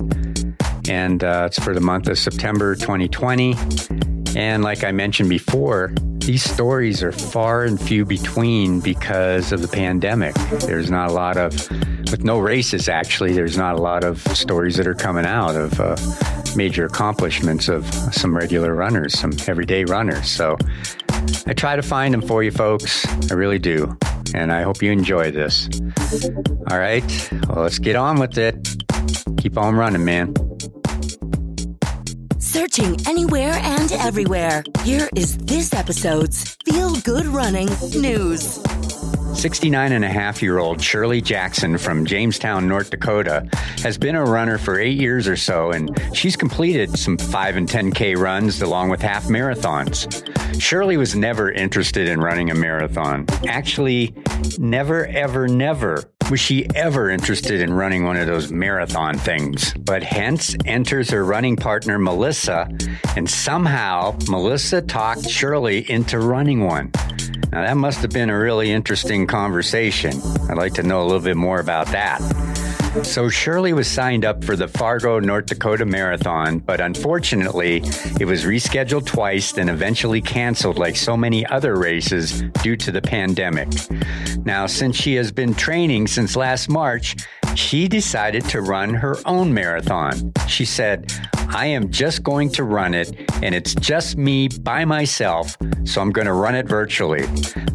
And 0.88 1.24
uh, 1.24 1.44
it's 1.46 1.58
for 1.58 1.72
the 1.72 1.80
month 1.80 2.08
of 2.08 2.18
September 2.18 2.74
2020. 2.74 4.21
And 4.36 4.62
like 4.62 4.84
I 4.84 4.92
mentioned 4.92 5.28
before, 5.28 5.92
these 6.18 6.42
stories 6.42 7.02
are 7.02 7.12
far 7.12 7.64
and 7.64 7.80
few 7.80 8.04
between 8.04 8.80
because 8.80 9.52
of 9.52 9.60
the 9.60 9.68
pandemic. 9.68 10.34
There's 10.60 10.90
not 10.90 11.10
a 11.10 11.12
lot 11.12 11.36
of, 11.36 11.52
with 12.10 12.22
no 12.24 12.38
races 12.38 12.88
actually, 12.88 13.32
there's 13.32 13.56
not 13.56 13.74
a 13.74 13.82
lot 13.82 14.04
of 14.04 14.20
stories 14.36 14.76
that 14.76 14.86
are 14.86 14.94
coming 14.94 15.26
out 15.26 15.56
of 15.56 15.80
uh, 15.80 15.96
major 16.56 16.86
accomplishments 16.86 17.68
of 17.68 17.92
some 18.14 18.36
regular 18.36 18.74
runners, 18.74 19.18
some 19.18 19.32
everyday 19.48 19.84
runners. 19.84 20.30
So 20.30 20.56
I 21.46 21.54
try 21.54 21.76
to 21.76 21.82
find 21.82 22.14
them 22.14 22.22
for 22.22 22.42
you 22.42 22.52
folks. 22.52 23.06
I 23.30 23.34
really 23.34 23.58
do. 23.58 23.96
And 24.34 24.52
I 24.52 24.62
hope 24.62 24.80
you 24.80 24.90
enjoy 24.92 25.30
this. 25.30 25.68
All 26.70 26.78
right. 26.78 27.30
Well, 27.48 27.64
let's 27.64 27.78
get 27.78 27.96
on 27.96 28.18
with 28.18 28.38
it. 28.38 28.56
Keep 29.38 29.58
on 29.58 29.74
running, 29.74 30.04
man. 30.04 30.34
Searching 32.52 32.98
anywhere 33.08 33.54
and 33.54 33.90
everywhere. 33.92 34.62
Here 34.84 35.08
is 35.16 35.38
this 35.38 35.72
episode's 35.72 36.54
Feel 36.66 36.94
Good 36.96 37.24
Running 37.24 37.70
News. 37.98 38.60
69 39.32 39.92
and 39.92 40.04
a 40.04 40.08
half 40.10 40.42
year 40.42 40.58
old 40.58 40.78
Shirley 40.78 41.22
Jackson 41.22 41.78
from 41.78 42.04
Jamestown, 42.04 42.68
North 42.68 42.90
Dakota, 42.90 43.48
has 43.78 43.96
been 43.96 44.16
a 44.16 44.22
runner 44.22 44.58
for 44.58 44.78
eight 44.78 44.98
years 44.98 45.26
or 45.26 45.34
so, 45.34 45.70
and 45.70 45.98
she's 46.12 46.36
completed 46.36 46.98
some 46.98 47.16
5 47.16 47.56
and 47.56 47.66
10K 47.66 48.18
runs 48.18 48.60
along 48.60 48.90
with 48.90 49.00
half 49.00 49.24
marathons. 49.28 50.60
Shirley 50.60 50.98
was 50.98 51.16
never 51.16 51.50
interested 51.50 52.06
in 52.06 52.20
running 52.20 52.50
a 52.50 52.54
marathon. 52.54 53.24
Actually, 53.48 54.14
never, 54.58 55.06
ever, 55.06 55.48
never 55.48 56.04
was 56.32 56.40
she 56.40 56.66
ever 56.74 57.10
interested 57.10 57.60
in 57.60 57.74
running 57.74 58.04
one 58.06 58.16
of 58.16 58.26
those 58.26 58.50
marathon 58.50 59.18
things. 59.18 59.74
But 59.74 60.02
hence 60.02 60.56
enters 60.64 61.10
her 61.10 61.22
running 61.22 61.56
partner, 61.56 61.98
Melissa, 61.98 62.70
and 63.16 63.28
somehow 63.28 64.16
Melissa 64.30 64.80
talked 64.80 65.28
Shirley 65.28 65.90
into 65.90 66.18
running 66.18 66.64
one. 66.64 66.90
Now, 67.52 67.66
that 67.66 67.76
must 67.76 68.00
have 68.00 68.12
been 68.12 68.30
a 68.30 68.38
really 68.38 68.72
interesting 68.72 69.26
conversation. 69.26 70.14
I'd 70.48 70.56
like 70.56 70.72
to 70.74 70.82
know 70.82 71.02
a 71.02 71.04
little 71.04 71.20
bit 71.20 71.36
more 71.36 71.60
about 71.60 71.88
that. 71.88 72.22
So 73.00 73.30
Shirley 73.30 73.72
was 73.72 73.88
signed 73.88 74.24
up 74.24 74.44
for 74.44 74.54
the 74.54 74.68
Fargo, 74.68 75.18
North 75.18 75.46
Dakota 75.46 75.86
Marathon, 75.86 76.58
but 76.58 76.80
unfortunately, 76.80 77.78
it 78.20 78.26
was 78.26 78.44
rescheduled 78.44 79.06
twice 79.06 79.56
and 79.56 79.70
eventually 79.70 80.20
canceled 80.20 80.78
like 80.78 80.96
so 80.96 81.16
many 81.16 81.44
other 81.46 81.76
races 81.76 82.42
due 82.62 82.76
to 82.76 82.92
the 82.92 83.00
pandemic. 83.00 83.68
Now, 84.44 84.66
since 84.66 84.94
she 84.94 85.14
has 85.14 85.32
been 85.32 85.54
training 85.54 86.06
since 86.06 86.36
last 86.36 86.68
March, 86.68 87.16
she 87.54 87.88
decided 87.88 88.44
to 88.46 88.60
run 88.60 88.94
her 88.94 89.16
own 89.26 89.52
marathon. 89.52 90.32
She 90.48 90.64
said, 90.64 91.12
I 91.48 91.66
am 91.66 91.90
just 91.90 92.22
going 92.22 92.50
to 92.52 92.64
run 92.64 92.94
it, 92.94 93.30
and 93.42 93.54
it's 93.54 93.74
just 93.74 94.16
me 94.16 94.48
by 94.48 94.84
myself, 94.84 95.56
so 95.84 96.00
I'm 96.00 96.10
going 96.10 96.26
to 96.26 96.32
run 96.32 96.54
it 96.54 96.66
virtually. 96.66 97.26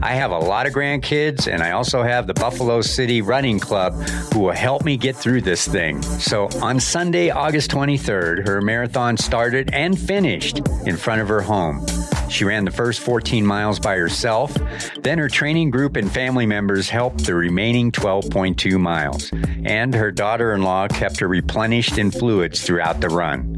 I 0.02 0.14
have 0.14 0.32
a 0.32 0.38
lot 0.40 0.66
of 0.66 0.74
grandkids, 0.74 1.52
and 1.52 1.62
I 1.62 1.72
also 1.72 2.02
have 2.02 2.26
the 2.26 2.34
Buffalo 2.34 2.82
City 2.82 3.22
Running 3.22 3.60
Club 3.60 3.94
who 4.34 4.40
will 4.40 4.54
help 4.54 4.84
me 4.84 4.98
get 4.98 5.16
through 5.16 5.42
this 5.42 5.68
thing. 5.68 6.02
So 6.02 6.50
on 6.62 6.80
Sunday, 6.80 7.30
August 7.30 7.70
23rd, 7.72 8.48
her 8.48 8.62
marathon 8.62 9.16
started 9.18 9.70
and 9.74 10.00
finished 10.00 10.62
in 10.86 10.98
front 10.98 11.22
of 11.22 11.28
her 11.28 11.42
home. 11.42 11.86
She 12.30 12.46
ran 12.46 12.66
the 12.66 12.72
first 12.72 13.00
14 13.02 13.46
miles 13.46 13.80
by 13.80 13.96
herself. 13.98 14.56
Then 15.02 15.18
her 15.18 15.30
training 15.30 15.72
group 15.72 15.96
and 15.96 16.12
family 16.12 16.46
members 16.46 16.90
helped 16.90 17.26
the 17.26 17.36
remaining 17.36 17.92
12.2 17.92 18.80
miles. 18.80 19.32
And 19.66 19.94
her 19.94 20.12
daughter 20.12 20.54
in 20.54 20.62
law 20.62 20.88
kept 20.88 21.20
her 21.20 21.28
replenished 21.28 21.98
in 21.98 22.12
fluids 22.12 22.64
throughout 22.64 23.02
the 23.02 23.10
run. 23.10 23.56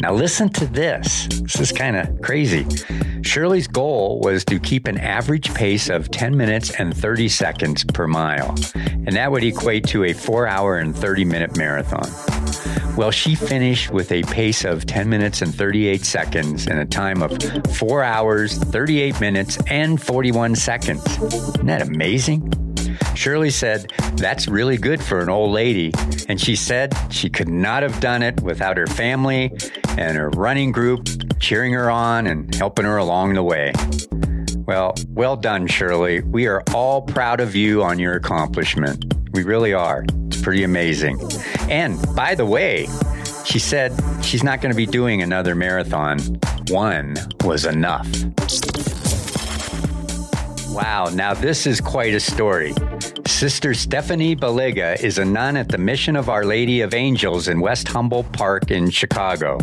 Now, 0.00 0.12
listen 0.12 0.48
to 0.50 0.66
this. 0.66 1.28
This 1.28 1.60
is 1.60 1.72
kind 1.72 1.96
of 1.96 2.20
crazy. 2.20 2.66
Shirley's 3.22 3.66
goal 3.66 4.20
was 4.20 4.44
to 4.46 4.60
keep 4.60 4.86
an 4.86 4.98
average 4.98 5.52
pace 5.54 5.88
of 5.88 6.10
10 6.10 6.36
minutes 6.36 6.70
and 6.72 6.94
30 6.94 7.28
seconds 7.28 7.84
per 7.84 8.06
mile, 8.06 8.54
and 8.74 9.16
that 9.16 9.32
would 9.32 9.44
equate 9.44 9.84
to 9.88 10.04
a 10.04 10.12
4 10.12 10.46
hour 10.46 10.76
and 10.76 10.94
30 10.94 11.24
minute 11.24 11.56
marathon. 11.56 12.33
Well, 12.96 13.10
she 13.10 13.34
finished 13.34 13.90
with 13.90 14.12
a 14.12 14.22
pace 14.24 14.64
of 14.64 14.86
10 14.86 15.08
minutes 15.08 15.42
and 15.42 15.54
38 15.54 16.04
seconds 16.04 16.66
and 16.66 16.78
a 16.78 16.84
time 16.84 17.22
of 17.22 17.36
4 17.76 18.02
hours, 18.02 18.56
38 18.58 19.20
minutes, 19.20 19.58
and 19.68 20.00
41 20.00 20.54
seconds. 20.54 21.04
Isn't 21.22 21.66
that 21.66 21.82
amazing? 21.82 22.52
Shirley 23.14 23.50
said, 23.50 23.92
That's 24.16 24.48
really 24.48 24.76
good 24.76 25.02
for 25.02 25.20
an 25.20 25.28
old 25.28 25.52
lady. 25.52 25.92
And 26.28 26.40
she 26.40 26.56
said 26.56 26.94
she 27.10 27.28
could 27.30 27.48
not 27.48 27.82
have 27.82 28.00
done 28.00 28.22
it 28.22 28.40
without 28.42 28.76
her 28.76 28.86
family 28.86 29.52
and 29.96 30.16
her 30.16 30.30
running 30.30 30.72
group 30.72 31.08
cheering 31.38 31.72
her 31.72 31.90
on 31.90 32.26
and 32.26 32.54
helping 32.54 32.84
her 32.84 32.96
along 32.96 33.34
the 33.34 33.42
way. 33.42 33.72
Well, 34.66 34.94
well 35.10 35.36
done, 35.36 35.66
Shirley. 35.66 36.22
We 36.22 36.46
are 36.46 36.62
all 36.72 37.02
proud 37.02 37.40
of 37.40 37.54
you 37.54 37.82
on 37.82 37.98
your 37.98 38.14
accomplishment. 38.14 39.04
We 39.32 39.42
really 39.42 39.74
are. 39.74 40.04
Pretty 40.44 40.62
amazing. 40.62 41.18
And 41.70 41.98
by 42.14 42.34
the 42.34 42.44
way, 42.44 42.86
she 43.46 43.58
said 43.58 43.94
she's 44.22 44.44
not 44.44 44.60
going 44.60 44.72
to 44.72 44.76
be 44.76 44.84
doing 44.84 45.22
another 45.22 45.54
marathon. 45.54 46.18
One 46.68 47.16
was 47.44 47.64
enough. 47.64 48.06
Wow, 50.68 51.06
now 51.14 51.32
this 51.32 51.66
is 51.66 51.80
quite 51.80 52.12
a 52.12 52.20
story. 52.20 52.74
Sister 53.26 53.72
Stephanie 53.72 54.36
Baliga 54.36 55.00
is 55.02 55.16
a 55.16 55.24
nun 55.24 55.56
at 55.56 55.70
the 55.70 55.78
Mission 55.78 56.14
of 56.14 56.28
Our 56.28 56.44
Lady 56.44 56.82
of 56.82 56.92
Angels 56.92 57.48
in 57.48 57.60
West 57.60 57.88
Humboldt 57.88 58.30
Park 58.34 58.70
in 58.70 58.90
Chicago. 58.90 59.58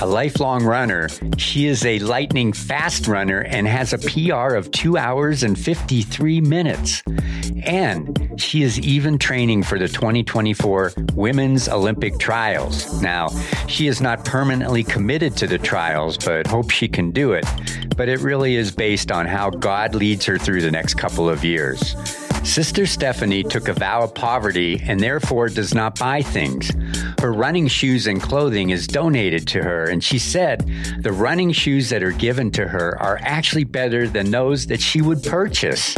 A 0.00 0.06
lifelong 0.06 0.64
runner, 0.64 1.08
she 1.36 1.66
is 1.66 1.84
a 1.84 1.98
lightning 1.98 2.52
fast 2.52 3.08
runner 3.08 3.40
and 3.40 3.66
has 3.66 3.92
a 3.92 3.98
PR 3.98 4.54
of 4.54 4.70
2 4.70 4.96
hours 4.96 5.42
and 5.42 5.58
53 5.58 6.40
minutes. 6.40 7.02
And 7.64 8.21
she 8.36 8.62
is 8.62 8.78
even 8.80 9.18
training 9.18 9.62
for 9.62 9.78
the 9.78 9.88
2024 9.88 10.92
Women's 11.14 11.68
Olympic 11.68 12.18
Trials. 12.18 13.00
Now, 13.02 13.28
she 13.66 13.86
is 13.86 14.00
not 14.00 14.24
permanently 14.24 14.82
committed 14.84 15.36
to 15.38 15.46
the 15.46 15.58
trials, 15.58 16.16
but 16.16 16.46
hopes 16.46 16.74
she 16.74 16.88
can 16.88 17.10
do 17.10 17.32
it. 17.32 17.46
But 17.96 18.08
it 18.08 18.20
really 18.20 18.56
is 18.56 18.70
based 18.70 19.12
on 19.12 19.26
how 19.26 19.50
God 19.50 19.94
leads 19.94 20.24
her 20.26 20.38
through 20.38 20.62
the 20.62 20.70
next 20.70 20.94
couple 20.94 21.28
of 21.28 21.44
years. 21.44 21.94
Sister 22.44 22.86
Stephanie 22.86 23.44
took 23.44 23.68
a 23.68 23.72
vow 23.72 24.02
of 24.02 24.14
poverty 24.14 24.80
and 24.82 24.98
therefore 24.98 25.48
does 25.48 25.74
not 25.74 25.98
buy 25.98 26.22
things. 26.22 26.72
Her 27.20 27.32
running 27.32 27.68
shoes 27.68 28.08
and 28.08 28.20
clothing 28.20 28.70
is 28.70 28.88
donated 28.88 29.46
to 29.48 29.62
her, 29.62 29.84
and 29.84 30.02
she 30.02 30.18
said 30.18 30.68
the 31.00 31.12
running 31.12 31.52
shoes 31.52 31.88
that 31.90 32.02
are 32.02 32.10
given 32.10 32.50
to 32.52 32.66
her 32.66 33.00
are 33.00 33.20
actually 33.22 33.64
better 33.64 34.08
than 34.08 34.32
those 34.32 34.66
that 34.66 34.80
she 34.80 35.00
would 35.00 35.22
purchase. 35.22 35.94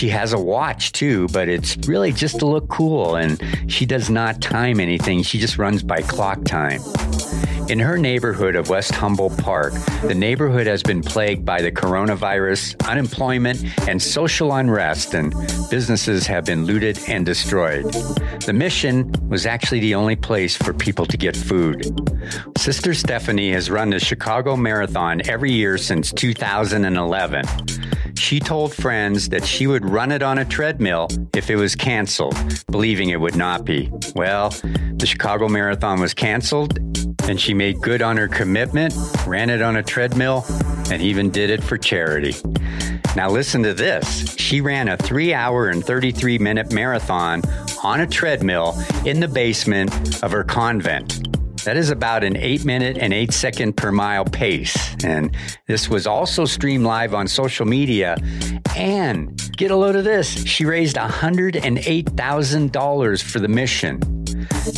She 0.00 0.08
has 0.08 0.32
a 0.32 0.40
watch 0.40 0.92
too, 0.92 1.28
but 1.28 1.50
it's 1.50 1.76
really 1.86 2.10
just 2.10 2.38
to 2.38 2.46
look 2.46 2.68
cool, 2.68 3.16
and 3.16 3.38
she 3.70 3.84
does 3.84 4.08
not 4.08 4.40
time 4.40 4.80
anything. 4.80 5.22
She 5.22 5.38
just 5.38 5.58
runs 5.58 5.82
by 5.82 6.00
clock 6.00 6.42
time. 6.46 6.80
In 7.68 7.78
her 7.78 7.98
neighborhood 7.98 8.56
of 8.56 8.70
West 8.70 8.92
Humboldt 8.92 9.36
Park, 9.36 9.74
the 10.04 10.14
neighborhood 10.14 10.66
has 10.66 10.82
been 10.82 11.02
plagued 11.02 11.44
by 11.44 11.60
the 11.60 11.70
coronavirus, 11.70 12.82
unemployment, 12.88 13.62
and 13.86 14.00
social 14.00 14.54
unrest, 14.54 15.12
and 15.12 15.34
businesses 15.68 16.26
have 16.26 16.46
been 16.46 16.64
looted 16.64 16.98
and 17.06 17.26
destroyed. 17.26 17.84
The 18.46 18.54
mission 18.54 19.12
was 19.28 19.44
actually 19.44 19.80
the 19.80 19.96
only 19.96 20.16
place 20.16 20.56
for 20.56 20.72
people 20.72 21.04
to 21.04 21.18
get 21.18 21.36
food. 21.36 21.84
Sister 22.56 22.94
Stephanie 22.94 23.52
has 23.52 23.68
run 23.68 23.90
the 23.90 24.00
Chicago 24.00 24.56
Marathon 24.56 25.20
every 25.28 25.52
year 25.52 25.76
since 25.76 26.10
2011. 26.10 27.44
She 28.20 28.38
told 28.38 28.74
friends 28.74 29.30
that 29.30 29.46
she 29.46 29.66
would 29.66 29.84
run 29.84 30.12
it 30.12 30.22
on 30.22 30.36
a 30.36 30.44
treadmill 30.44 31.08
if 31.34 31.48
it 31.50 31.56
was 31.56 31.74
canceled, 31.74 32.36
believing 32.70 33.08
it 33.08 33.18
would 33.18 33.34
not 33.34 33.64
be. 33.64 33.90
Well, 34.14 34.50
the 34.50 35.06
Chicago 35.06 35.48
Marathon 35.48 36.00
was 36.00 36.12
canceled, 36.12 36.78
and 37.24 37.40
she 37.40 37.54
made 37.54 37.80
good 37.80 38.02
on 38.02 38.18
her 38.18 38.28
commitment, 38.28 38.94
ran 39.26 39.48
it 39.48 39.62
on 39.62 39.76
a 39.76 39.82
treadmill, 39.82 40.44
and 40.92 41.00
even 41.00 41.30
did 41.30 41.48
it 41.48 41.64
for 41.64 41.78
charity. 41.78 42.34
Now, 43.16 43.30
listen 43.30 43.62
to 43.62 43.72
this. 43.72 44.36
She 44.36 44.60
ran 44.60 44.88
a 44.88 44.98
three 44.98 45.32
hour 45.32 45.68
and 45.68 45.82
33 45.82 46.38
minute 46.38 46.72
marathon 46.72 47.42
on 47.82 48.02
a 48.02 48.06
treadmill 48.06 48.78
in 49.06 49.20
the 49.20 49.28
basement 49.28 50.22
of 50.22 50.30
her 50.30 50.44
convent. 50.44 51.26
That 51.64 51.76
is 51.76 51.90
about 51.90 52.24
an 52.24 52.36
eight 52.36 52.64
minute 52.64 52.98
and 52.98 53.12
eight 53.12 53.32
second 53.32 53.76
per 53.76 53.92
mile 53.92 54.24
pace. 54.24 54.96
And 55.04 55.36
this 55.66 55.88
was 55.88 56.06
also 56.06 56.44
streamed 56.44 56.84
live 56.84 57.14
on 57.14 57.28
social 57.28 57.66
media. 57.66 58.16
And 58.76 59.40
get 59.56 59.70
a 59.70 59.76
load 59.76 59.96
of 59.96 60.04
this 60.04 60.44
she 60.44 60.64
raised 60.64 60.96
$108,000 60.96 63.22
for 63.22 63.40
the 63.40 63.48
mission. 63.48 64.00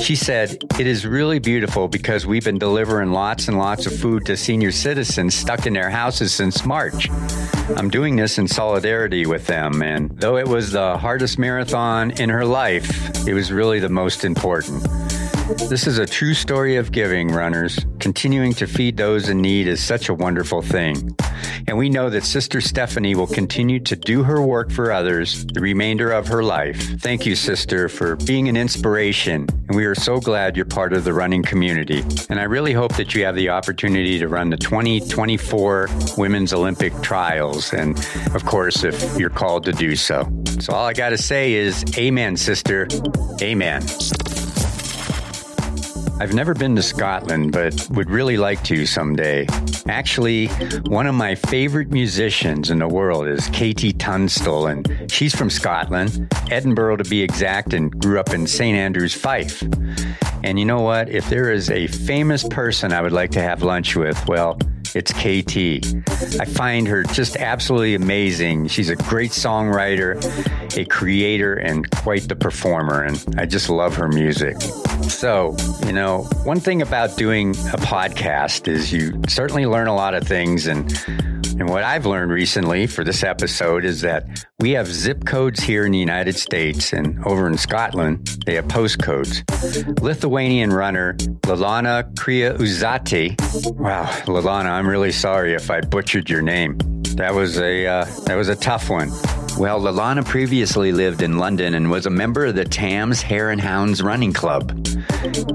She 0.03 0.17
said, 0.17 0.63
It 0.79 0.87
is 0.87 1.07
really 1.07 1.39
beautiful 1.39 1.89
because 1.89 2.27
we've 2.27 2.45
been 2.45 2.59
delivering 2.59 3.13
lots 3.13 3.49
and 3.49 3.59
lots 3.59 3.87
of 3.87 3.99
food 3.99 4.27
to 4.27 4.37
senior 4.37 4.73
citizens 4.73 5.35
stuck 5.35 5.67
in 5.67 5.73
their 5.73 5.91
houses 5.91 6.33
since 6.33 6.65
March. 6.65 7.09
I'm 7.77 7.91
doing 7.91 8.17
this 8.17 8.39
in 8.39 8.49
solidarity 8.49 9.27
with 9.27 9.47
them. 9.47 9.83
And 9.83 10.11
though 10.19 10.37
it 10.37 10.49
was 10.49 10.73
the 10.73 10.99
hardest 10.99 11.39
marathon 11.39 12.11
in 12.13 12.29
her 12.29 12.45
life, 12.45 13.27
it 13.27 13.35
was 13.35 13.53
really 13.53 13.79
the 13.79 13.89
most 13.89 14.25
important. 14.25 14.83
This 15.53 15.87
is 15.87 15.99
a 15.99 16.07
true 16.07 16.33
story 16.33 16.77
of 16.77 16.93
giving, 16.93 17.29
runners. 17.29 17.79
Continuing 17.99 18.55
to 18.55 18.67
feed 18.67 18.97
those 18.97 19.29
in 19.29 19.43
need 19.43 19.69
is 19.69 19.85
such 19.85 20.09
a 20.09 20.15
wonderful 20.15 20.63
thing. 20.63 21.15
And 21.67 21.77
we 21.77 21.91
know 21.91 22.09
that 22.09 22.25
Sister 22.25 22.63
Stephanie 22.63 23.15
will 23.15 23.27
continue 23.27 23.79
to 23.81 23.95
do 23.95 24.23
her 24.23 24.41
work 24.41 24.71
for 24.71 24.91
others 24.91 25.45
the 25.47 25.61
remainder 25.61 26.11
of 26.11 26.27
her 26.29 26.43
life. 26.43 27.01
Thank 27.01 27.27
you, 27.27 27.37
Sister, 27.37 27.91
for 27.91 28.17
being 28.17 28.49
an 28.49 28.57
inspiration. 28.57 29.47
And 29.69 29.77
we 29.77 29.85
are 29.85 29.95
so 29.95 30.21
glad 30.21 30.57
you're 30.57 30.65
part 30.65 30.95
of 30.95 31.05
the 31.05 31.13
running 31.13 31.43
community. 31.43 32.03
And 32.31 32.41
I 32.41 32.45
really 32.45 32.73
hope 32.73 32.97
that 32.97 33.15
you 33.15 33.25
have 33.27 33.37
the 33.37 33.51
opportunity 33.51 34.19
to 34.21 34.29
run 34.29 34.49
the 34.49 34.57
2024 34.57 35.89
Women's 36.17 36.55
Olympic 36.55 36.99
Trials. 37.03 37.75
And 37.75 37.99
of 38.35 38.47
course, 38.47 38.85
if 38.85 39.19
you're 39.19 39.31
called 39.31 39.65
to 39.67 39.73
do 39.73 39.97
so. 39.97 40.31
So 40.61 40.73
all 40.73 40.87
I 40.87 40.95
got 40.95 41.11
to 41.11 41.19
say 41.19 41.53
is, 41.53 41.85
Amen, 41.99 42.37
Sister. 42.39 42.89
Amen. 43.43 43.83
I've 46.21 46.35
never 46.35 46.55
been 46.55 46.77
to 46.77 46.83
Scotland, 46.83 47.53
but 47.53 47.89
would 47.91 48.09
really 48.09 48.37
like 48.37 48.63
to 48.65 48.87
someday. 48.87 49.47
Actually, 49.89 50.47
one 50.87 51.07
of 51.07 51.15
my 51.15 51.35
favorite 51.35 51.91
musicians 51.91 52.71
in 52.71 52.79
the 52.79 52.87
world 52.87 53.27
is 53.27 53.49
KT 53.49 53.99
Tunstall, 53.99 54.67
and 54.67 55.11
she's 55.11 55.35
from 55.35 55.51
Scotland, 55.51 56.29
Edinburgh 56.51 56.99
to 56.99 57.05
be 57.05 57.23
exact, 57.23 57.75
and 57.75 57.99
grew 58.01 58.21
up 58.21 58.31
in 58.31 58.47
St. 58.47 58.77
Andrews, 58.77 59.15
Fife. 59.15 59.63
And 60.45 60.59
you 60.59 60.65
know 60.65 60.81
what? 60.81 61.09
If 61.09 61.29
there 61.29 61.51
is 61.51 61.71
a 61.71 61.87
famous 61.89 62.47
person 62.47 62.93
I 62.93 63.01
would 63.01 63.13
like 63.13 63.31
to 63.33 63.43
have 63.43 63.63
lunch 63.63 63.97
with, 63.97 64.25
well, 64.29 64.59
it's 64.95 65.13
KT. 65.13 66.41
I 66.41 66.45
find 66.45 66.87
her 66.89 67.03
just 67.03 67.37
absolutely 67.37 67.95
amazing. 67.95 68.69
She's 68.69 68.91
a 68.91 68.97
great 68.97 69.31
songwriter, 69.31 70.17
a 70.77 70.85
creator, 70.85 71.55
and 71.55 71.91
quite 71.91 72.29
the 72.29 72.37
performer. 72.37 73.03
And 73.03 73.23
I 73.39 73.47
just 73.47 73.71
love 73.71 73.95
her 73.97 74.09
music. 74.09 74.61
So, 75.03 75.57
you 75.87 75.93
know, 75.93 76.23
one 76.45 76.61
thing 76.61 76.83
about 76.83 77.17
doing 77.17 77.51
a 77.51 77.79
podcast 77.79 78.69
is 78.69 78.93
you 78.93 79.21
certainly 79.29 79.67
learn 79.67 79.89
a 79.89 79.95
lot 79.95 80.15
of 80.15 80.27
things 80.27 80.67
and 80.67 80.91
and 81.59 81.69
what 81.69 81.85
I've 81.85 82.07
learned 82.07 82.33
recently 82.33 82.87
for 82.87 83.05
this 83.05 83.23
episode 83.23 83.85
is 83.85 84.01
that 84.01 84.45
we 84.59 84.71
have 84.73 84.87
zip 84.87 85.25
codes 85.25 85.61
here 85.61 85.85
in 85.85 85.93
the 85.93 85.99
United 85.99 86.37
States 86.37 86.93
and 86.93 87.23
over 87.25 87.47
in 87.47 87.59
Scotland, 87.59 88.27
they 88.47 88.55
have 88.55 88.67
postcodes. 88.67 89.43
Lithuanian 90.01 90.73
runner 90.73 91.15
Lalana 91.43 92.13
Kriauzati. 92.15 93.39
Wow, 93.79 94.05
Lalana, 94.27 94.71
I'm 94.71 94.89
really 94.89 95.13
sorry 95.13 95.55
if 95.55 95.71
I 95.71 95.81
butchered 95.81 96.31
your 96.31 96.43
name. 96.43 96.79
That 97.17 97.35
was 97.35 97.59
a 97.59 97.87
uh, 97.87 98.05
that 98.25 98.37
was 98.37 98.49
a 98.49 98.57
tough 98.57 98.89
one. 98.89 99.11
Well, 99.59 99.81
Lalana 99.81 100.25
previously 100.25 100.93
lived 100.93 101.21
in 101.21 101.39
London 101.39 101.75
and 101.75 101.91
was 101.91 102.07
a 102.07 102.11
member 102.11 102.47
of 102.47 102.55
the 102.55 102.65
Thames 102.65 103.21
Hare 103.21 103.51
and 103.51 103.61
Hounds 103.61 104.03
Running 104.03 104.33
Club. 104.33 104.82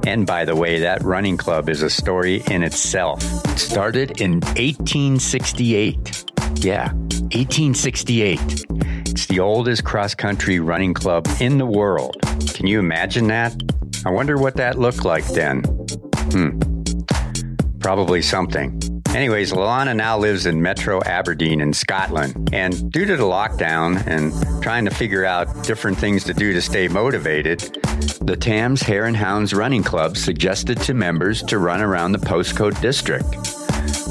And 0.06 0.26
by 0.26 0.46
the 0.46 0.56
way, 0.56 0.80
that 0.80 1.02
running 1.04 1.36
club 1.36 1.68
is 1.68 1.82
a 1.82 1.90
story 1.90 2.42
in 2.50 2.64
itself. 2.64 3.22
It 3.46 3.60
started 3.60 4.22
in 4.22 4.40
1868. 4.56 6.24
Yeah, 6.56 6.94
1868. 6.94 8.40
It's 9.08 9.26
the 9.26 9.40
oldest 9.40 9.84
cross 9.84 10.16
country 10.16 10.60
running 10.60 10.94
club 10.94 11.28
in 11.42 11.58
the 11.58 11.66
world. 11.66 12.18
Can 12.54 12.68
you 12.68 12.80
imagine 12.80 13.28
that? 13.28 13.54
I 14.06 14.12
wonder 14.12 14.38
what 14.38 14.56
that 14.56 14.80
looked 14.80 15.04
like 15.04 15.26
then. 15.26 15.64
Hmm. 16.32 16.60
Probably 17.80 18.22
something. 18.22 18.80
Anyways, 19.16 19.52
Lalana 19.52 19.96
now 19.96 20.18
lives 20.18 20.46
in 20.46 20.62
Metro 20.62 21.02
Aberdeen 21.04 21.62
in 21.62 21.74
Scotland. 21.74 22.50
And 22.54 22.92
due 22.92 23.06
to 23.06 23.18
the 23.18 23.24
lockdown 23.24 24.06
and 24.06 24.32
trying 24.62 24.86
to 24.86 24.92
figure 24.92 25.26
out 25.26 25.64
different 25.64 25.98
things 25.98 26.24
to 26.26 26.34
do 26.34 26.54
to 26.54 26.62
stay 26.62 26.88
motivated, 26.88 27.60
the 28.22 28.36
Thames 28.36 28.82
Hare 28.82 29.06
and 29.06 29.18
Hounds 29.18 29.54
Running 29.54 29.84
Club 29.84 30.18
suggested 30.18 30.80
to 30.82 30.94
members 30.94 31.42
to 31.44 31.58
run 31.58 31.82
around 31.82 32.12
the 32.12 32.20
postcode 32.20 32.80
district. 32.82 33.26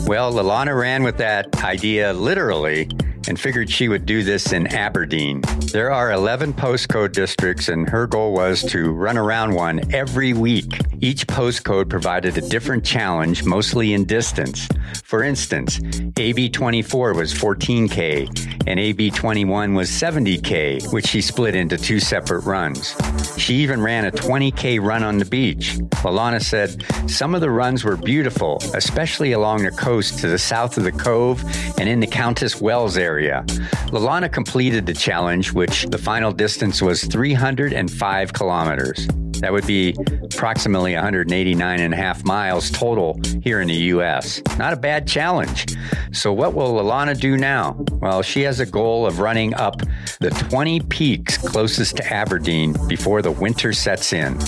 Well, 0.07 0.33
Lalana 0.33 0.79
ran 0.79 1.03
with 1.03 1.19
that 1.19 1.63
idea 1.65 2.13
literally 2.13 2.89
and 3.29 3.39
figured 3.39 3.71
she 3.71 3.89
would 3.89 4.07
do 4.07 4.23
this 4.23 4.53
in 4.53 4.67
Aberdeen. 4.69 5.41
There 5.73 5.91
are 5.91 6.13
11 6.13 6.55
postcode 6.55 7.13
districts, 7.13 7.69
and 7.69 7.89
her 7.89 8.07
goal 8.07 8.33
was 8.33 8.63
to 8.71 8.93
run 8.93 9.19
around 9.19 9.55
one 9.55 9.81
every 9.93 10.33
week. 10.33 10.79
Each 11.01 11.27
postcode 11.27 11.91
provided 11.91 12.39
a 12.39 12.49
different 12.49 12.85
challenge, 12.85 13.45
mostly 13.45 13.93
in 13.93 14.05
distance. 14.05 14.69
For 15.05 15.23
instance, 15.23 15.81
AB 16.17 16.49
24 16.51 17.15
was 17.15 17.35
14K, 17.35 18.65
and 18.67 18.81
AB 18.81 19.11
21 19.11 19.75
was 19.75 19.91
70K, 19.91 20.93
which 20.93 21.07
she 21.07 21.21
split 21.21 21.55
into 21.55 21.77
two 21.77 22.01
separate 22.01 22.45
runs. 22.45 22.97
She 23.37 23.57
even 23.57 23.83
ran 23.83 24.07
a 24.07 24.11
20K 24.11 24.81
run 24.81 25.03
on 25.03 25.19
the 25.19 25.25
beach. 25.25 25.79
Lalana 26.07 26.43
said 26.43 26.85
some 27.11 27.35
of 27.35 27.41
the 27.41 27.51
runs 27.51 27.85
were 27.85 27.97
beautiful, 27.97 28.59
especially 28.75 29.33
along 29.33 29.66
coast 29.73 30.19
to 30.21 30.29
the 30.29 30.39
south 30.39 30.77
of 30.79 30.85
the 30.85 30.93
cove 30.93 31.43
and 31.79 31.89
in 31.89 32.01
the 32.01 32.07
Countess 32.07 32.61
Wells 32.61 32.97
area 32.97 33.17
area. 33.17 33.45
Lalana 33.89 34.31
completed 34.31 34.87
the 34.87 34.93
challenge, 34.93 35.53
which 35.53 35.87
the 35.87 35.99
final 35.99 36.33
distance 36.33 36.83
was 36.83 37.05
305 37.05 38.33
kilometers. 38.33 39.09
That 39.41 39.53
would 39.53 39.67
be 39.67 39.95
approximately 40.23 40.95
189 40.95 41.81
and 41.81 41.95
a 41.95 41.97
half 41.97 42.25
miles 42.25 42.71
total 42.71 43.21
here 43.43 43.61
in 43.61 43.69
the 43.69 43.75
U.S. 43.75 44.43
Not 44.59 44.73
a 44.73 44.77
bad 44.77 45.07
challenge. 45.07 45.77
So, 46.13 46.33
what 46.33 46.55
will 46.55 46.75
Lalana 46.75 47.19
do 47.19 47.37
now? 47.37 47.77
Well, 47.93 48.23
she 48.23 48.43
has 48.43 48.61
a 48.61 48.67
goal 48.67 49.07
of 49.07 49.19
running 49.19 49.55
up 49.55 49.83
the 50.21 50.31
20 50.31 50.81
peaks 50.81 51.37
closest 51.39 51.97
to 51.99 52.13
Aberdeen 52.13 52.75
before 52.89 53.23
the 53.23 53.33
winter 53.33 53.73
sets 53.73 54.13
in. 54.13 54.39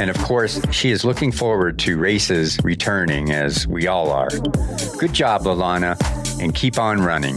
And 0.00 0.08
of 0.08 0.18
course, 0.18 0.60
she 0.70 0.90
is 0.90 1.04
looking 1.04 1.32
forward 1.32 1.78
to 1.80 1.98
races 1.98 2.58
returning, 2.64 3.30
as 3.30 3.66
we 3.66 3.86
all 3.86 4.10
are. 4.10 4.30
Good 4.98 5.12
job, 5.12 5.42
Lalana, 5.42 5.96
and 6.40 6.54
keep 6.54 6.78
on 6.78 7.02
running. 7.02 7.36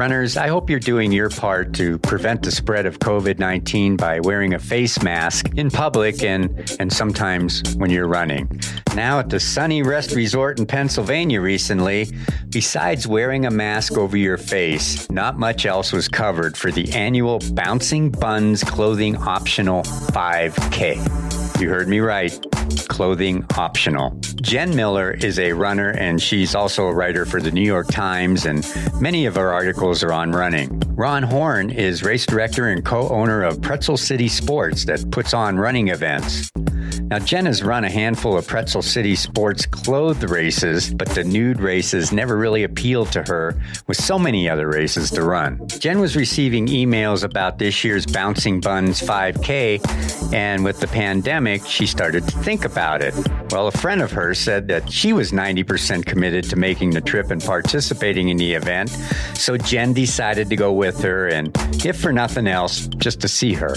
Runners, 0.00 0.38
I 0.38 0.48
hope 0.48 0.70
you're 0.70 0.80
doing 0.80 1.12
your 1.12 1.28
part 1.28 1.74
to 1.74 1.98
prevent 1.98 2.42
the 2.42 2.50
spread 2.50 2.86
of 2.86 3.00
COVID 3.00 3.38
19 3.38 3.98
by 3.98 4.20
wearing 4.20 4.54
a 4.54 4.58
face 4.58 5.02
mask 5.02 5.50
in 5.58 5.70
public 5.70 6.22
and, 6.22 6.74
and 6.80 6.90
sometimes 6.90 7.74
when 7.76 7.90
you're 7.90 8.08
running. 8.08 8.48
Now, 8.94 9.18
at 9.18 9.28
the 9.28 9.38
Sunny 9.38 9.82
Rest 9.82 10.12
Resort 10.12 10.58
in 10.58 10.64
Pennsylvania 10.64 11.42
recently, 11.42 12.08
besides 12.48 13.06
wearing 13.06 13.44
a 13.44 13.50
mask 13.50 13.98
over 13.98 14.16
your 14.16 14.38
face, 14.38 15.10
not 15.10 15.38
much 15.38 15.66
else 15.66 15.92
was 15.92 16.08
covered 16.08 16.56
for 16.56 16.70
the 16.70 16.90
annual 16.92 17.38
Bouncing 17.52 18.10
Buns 18.10 18.64
Clothing 18.64 19.16
Optional 19.16 19.82
5K. 19.82 21.39
You 21.60 21.68
heard 21.68 21.88
me 21.88 22.00
right 22.00 22.32
clothing 22.88 23.44
optional. 23.58 24.18
Jen 24.40 24.74
Miller 24.74 25.10
is 25.10 25.38
a 25.38 25.52
runner 25.52 25.90
and 25.90 26.20
she's 26.20 26.54
also 26.54 26.86
a 26.86 26.94
writer 26.94 27.26
for 27.26 27.38
the 27.38 27.50
New 27.50 27.64
York 27.64 27.88
Times, 27.88 28.46
and 28.46 28.66
many 28.98 29.26
of 29.26 29.34
her 29.34 29.52
articles 29.52 30.02
are 30.02 30.12
on 30.12 30.32
running. 30.32 30.80
Ron 30.96 31.22
Horn 31.22 31.68
is 31.68 32.02
race 32.02 32.24
director 32.24 32.68
and 32.68 32.82
co 32.82 33.10
owner 33.10 33.42
of 33.42 33.60
Pretzel 33.60 33.98
City 33.98 34.26
Sports 34.26 34.86
that 34.86 35.10
puts 35.10 35.34
on 35.34 35.58
running 35.58 35.88
events. 35.88 36.50
Now, 37.10 37.18
Jen 37.18 37.46
has 37.46 37.64
run 37.64 37.82
a 37.82 37.90
handful 37.90 38.38
of 38.38 38.46
Pretzel 38.46 38.82
City 38.82 39.16
sports 39.16 39.66
clothed 39.66 40.30
races, 40.30 40.94
but 40.94 41.08
the 41.08 41.24
nude 41.24 41.58
races 41.58 42.12
never 42.12 42.36
really 42.36 42.62
appealed 42.62 43.10
to 43.10 43.24
her 43.24 43.60
with 43.88 43.96
so 43.96 44.16
many 44.16 44.48
other 44.48 44.68
races 44.68 45.10
to 45.10 45.24
run. 45.24 45.66
Jen 45.66 45.98
was 45.98 46.14
receiving 46.14 46.68
emails 46.68 47.24
about 47.24 47.58
this 47.58 47.82
year's 47.82 48.06
Bouncing 48.06 48.60
Buns 48.60 49.02
5K, 49.02 50.32
and 50.32 50.64
with 50.64 50.78
the 50.78 50.86
pandemic, 50.86 51.66
she 51.66 51.84
started 51.84 52.28
to 52.28 52.38
think 52.38 52.64
about 52.64 53.02
it. 53.02 53.12
Well, 53.50 53.66
a 53.66 53.72
friend 53.72 54.02
of 54.02 54.12
hers 54.12 54.38
said 54.38 54.68
that 54.68 54.88
she 54.88 55.12
was 55.12 55.32
90% 55.32 56.06
committed 56.06 56.44
to 56.44 56.54
making 56.54 56.90
the 56.90 57.00
trip 57.00 57.32
and 57.32 57.42
participating 57.42 58.28
in 58.28 58.36
the 58.36 58.54
event, 58.54 58.90
so 59.34 59.56
Jen 59.56 59.92
decided 59.92 60.48
to 60.48 60.54
go 60.54 60.72
with 60.72 61.02
her, 61.02 61.26
and 61.26 61.50
if 61.84 62.00
for 62.00 62.12
nothing 62.12 62.46
else, 62.46 62.86
just 62.98 63.20
to 63.22 63.26
see 63.26 63.52
her. 63.54 63.74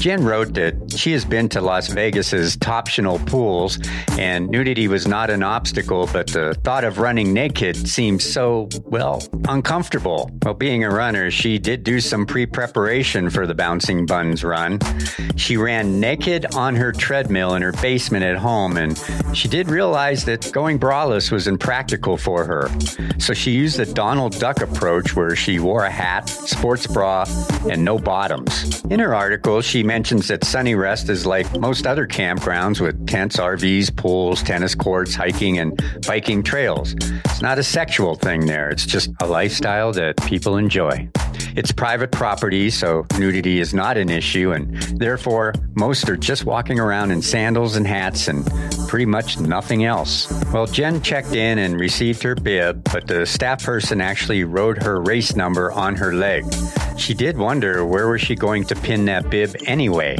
Jen 0.00 0.24
wrote 0.24 0.54
that 0.54 0.94
she 0.96 1.12
has 1.12 1.26
been 1.26 1.46
to 1.50 1.60
Las 1.60 1.88
Vegas's 1.88 2.56
optional 2.66 3.18
pools, 3.18 3.78
and 4.18 4.48
nudity 4.48 4.88
was 4.88 5.06
not 5.06 5.28
an 5.28 5.42
obstacle, 5.42 6.08
but 6.10 6.26
the 6.28 6.54
thought 6.64 6.84
of 6.84 6.96
running 6.96 7.34
naked 7.34 7.76
seemed 7.86 8.22
so, 8.22 8.70
well, 8.86 9.22
uncomfortable. 9.46 10.30
Well, 10.42 10.54
being 10.54 10.84
a 10.84 10.90
runner, 10.90 11.30
she 11.30 11.58
did 11.58 11.84
do 11.84 12.00
some 12.00 12.24
pre 12.24 12.46
preparation 12.46 13.28
for 13.28 13.46
the 13.46 13.54
Bouncing 13.54 14.06
Buns 14.06 14.42
run. 14.42 14.78
She 15.36 15.58
ran 15.58 16.00
naked 16.00 16.54
on 16.54 16.76
her 16.76 16.92
treadmill 16.92 17.54
in 17.54 17.60
her 17.60 17.72
basement 17.72 18.24
at 18.24 18.38
home, 18.38 18.78
and 18.78 18.98
she 19.34 19.48
did 19.48 19.68
realize 19.68 20.24
that 20.24 20.50
going 20.50 20.78
braless 20.78 21.30
was 21.30 21.46
impractical 21.46 22.16
for 22.16 22.46
her. 22.46 22.70
So 23.18 23.34
she 23.34 23.50
used 23.50 23.76
the 23.76 23.84
Donald 23.84 24.38
Duck 24.38 24.62
approach 24.62 25.14
where 25.14 25.36
she 25.36 25.58
wore 25.58 25.84
a 25.84 25.90
hat, 25.90 26.26
sports 26.30 26.86
bra, 26.86 27.26
and 27.68 27.84
no 27.84 27.98
bottoms. 27.98 28.82
In 28.84 28.98
her 28.98 29.14
article, 29.14 29.60
she 29.60 29.82
mentions 29.90 30.28
that 30.28 30.44
Sunny 30.44 30.76
Rest 30.76 31.08
is 31.08 31.26
like 31.26 31.58
most 31.58 31.84
other 31.84 32.06
campgrounds 32.06 32.80
with 32.80 33.08
tents, 33.08 33.38
RVs, 33.38 33.96
pools, 33.96 34.40
tennis 34.40 34.72
courts, 34.72 35.16
hiking, 35.16 35.58
and 35.58 35.82
biking 36.06 36.44
trails. 36.44 36.94
It's 37.24 37.42
not 37.42 37.58
a 37.58 37.64
sexual 37.64 38.14
thing 38.14 38.46
there, 38.46 38.70
it's 38.70 38.86
just 38.86 39.10
a 39.20 39.26
lifestyle 39.26 39.92
that 39.94 40.16
people 40.18 40.58
enjoy. 40.58 41.08
It's 41.56 41.72
private 41.72 42.12
property, 42.12 42.70
so 42.70 43.06
nudity 43.18 43.60
is 43.60 43.74
not 43.74 43.96
an 43.96 44.08
issue, 44.08 44.52
and 44.52 44.74
therefore, 44.98 45.54
most 45.74 46.08
are 46.08 46.16
just 46.16 46.44
walking 46.44 46.78
around 46.78 47.10
in 47.10 47.22
sandals 47.22 47.76
and 47.76 47.86
hats 47.86 48.28
and 48.28 48.48
pretty 48.88 49.06
much 49.06 49.38
nothing 49.38 49.84
else. 49.84 50.30
Well, 50.52 50.66
Jen 50.66 51.00
checked 51.02 51.34
in 51.34 51.58
and 51.58 51.78
received 51.78 52.22
her 52.22 52.34
bib, 52.34 52.84
but 52.84 53.06
the 53.06 53.26
staff 53.26 53.64
person 53.64 54.00
actually 54.00 54.44
wrote 54.44 54.82
her 54.82 55.00
race 55.00 55.36
number 55.36 55.72
on 55.72 55.96
her 55.96 56.12
leg. 56.12 56.44
She 56.96 57.14
did 57.14 57.38
wonder 57.38 57.84
where 57.86 58.08
was 58.08 58.20
she 58.20 58.34
going 58.34 58.64
to 58.64 58.74
pin 58.74 59.06
that 59.06 59.30
bib 59.30 59.56
anyway. 59.66 60.18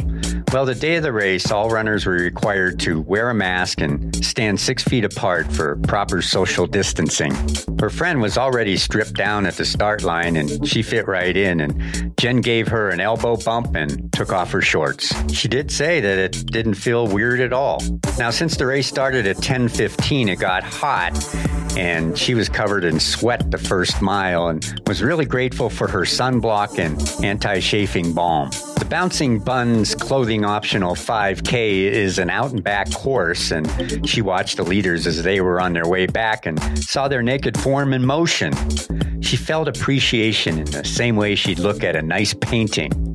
Well, 0.51 0.65
the 0.65 0.75
day 0.75 0.97
of 0.97 1.03
the 1.03 1.13
race, 1.13 1.49
all 1.49 1.69
runners 1.69 2.05
were 2.05 2.11
required 2.11 2.77
to 2.81 2.99
wear 2.99 3.29
a 3.29 3.33
mask 3.33 3.79
and 3.79 4.13
stand 4.23 4.59
six 4.59 4.83
feet 4.83 5.05
apart 5.05 5.49
for 5.49 5.77
proper 5.77 6.21
social 6.21 6.67
distancing. 6.67 7.33
Her 7.79 7.89
friend 7.89 8.21
was 8.21 8.37
already 8.37 8.75
stripped 8.75 9.13
down 9.13 9.45
at 9.45 9.53
the 9.53 9.63
start 9.63 10.03
line 10.03 10.35
and 10.35 10.67
she 10.67 10.81
fit 10.81 11.07
right 11.07 11.37
in, 11.37 11.61
and 11.61 12.13
Jen 12.17 12.41
gave 12.41 12.67
her 12.67 12.89
an 12.89 12.99
elbow 12.99 13.37
bump 13.37 13.77
and 13.77 14.11
took 14.11 14.33
off 14.33 14.51
her 14.51 14.61
shorts. 14.61 15.13
She 15.33 15.47
did 15.47 15.71
say 15.71 16.01
that 16.01 16.19
it 16.19 16.45
didn't 16.47 16.73
feel 16.73 17.07
weird 17.07 17.39
at 17.39 17.53
all. 17.53 17.81
Now, 18.19 18.29
since 18.29 18.57
the 18.57 18.65
race 18.65 18.87
started 18.87 19.27
at 19.27 19.37
10:15, 19.37 20.27
it 20.27 20.39
got 20.39 20.63
hot 20.63 21.17
and 21.77 22.17
she 22.17 22.33
was 22.33 22.49
covered 22.49 22.83
in 22.83 22.99
sweat 22.99 23.49
the 23.51 23.57
first 23.57 24.01
mile 24.01 24.49
and 24.49 24.81
was 24.85 25.01
really 25.01 25.25
grateful 25.25 25.69
for 25.69 25.87
her 25.87 26.01
sunblock 26.01 26.77
and 26.77 27.23
anti-chafing 27.23 28.11
balm. 28.11 28.51
The 28.81 28.87
Bouncing 28.89 29.37
Buns 29.37 29.93
clothing 29.93 30.43
optional 30.43 30.95
5K 30.95 31.83
is 31.83 32.17
an 32.17 32.31
out 32.31 32.49
and 32.49 32.63
back 32.63 32.91
course, 32.91 33.51
and 33.51 34.09
she 34.09 34.23
watched 34.23 34.57
the 34.57 34.63
leaders 34.63 35.05
as 35.05 35.21
they 35.21 35.39
were 35.39 35.61
on 35.61 35.73
their 35.73 35.87
way 35.87 36.07
back 36.07 36.47
and 36.47 36.59
saw 36.83 37.07
their 37.07 37.21
naked 37.21 37.55
form 37.59 37.93
in 37.93 38.03
motion. 38.03 38.51
She 39.21 39.37
felt 39.37 39.67
appreciation 39.67 40.57
in 40.57 40.65
the 40.65 40.83
same 40.83 41.15
way 41.15 41.35
she'd 41.35 41.59
look 41.59 41.83
at 41.83 41.95
a 41.95 42.01
nice 42.01 42.33
painting. 42.33 43.10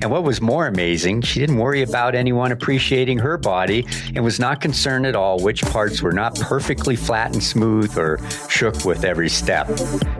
And 0.00 0.10
what 0.10 0.22
was 0.22 0.40
more 0.40 0.66
amazing, 0.66 1.22
she 1.22 1.40
didn't 1.40 1.58
worry 1.58 1.82
about 1.82 2.14
anyone 2.14 2.52
appreciating 2.52 3.18
her 3.18 3.36
body 3.36 3.86
and 4.14 4.24
was 4.24 4.38
not 4.38 4.60
concerned 4.60 5.06
at 5.06 5.16
all 5.16 5.40
which 5.40 5.62
parts 5.62 6.02
were 6.02 6.12
not 6.12 6.38
perfectly 6.38 6.94
flat 6.94 7.32
and 7.32 7.42
smooth 7.42 7.96
or 7.98 8.18
shook 8.48 8.84
with 8.84 9.04
every 9.04 9.28
step. 9.28 9.68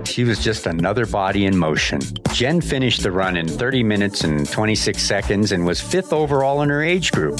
She 0.04 0.24
was 0.24 0.42
just 0.42 0.66
another 0.66 1.06
body 1.06 1.46
in 1.46 1.56
motion. 1.56 2.00
Jen 2.32 2.60
finished 2.60 3.02
the 3.02 3.12
run 3.12 3.36
in 3.36 3.46
30 3.46 3.82
minutes 3.82 4.24
and 4.24 4.48
26 4.48 5.00
seconds 5.00 5.52
and 5.52 5.64
was 5.64 5.80
fifth 5.80 6.12
overall 6.12 6.62
in 6.62 6.70
her 6.70 6.82
age 6.82 7.12
group. 7.12 7.38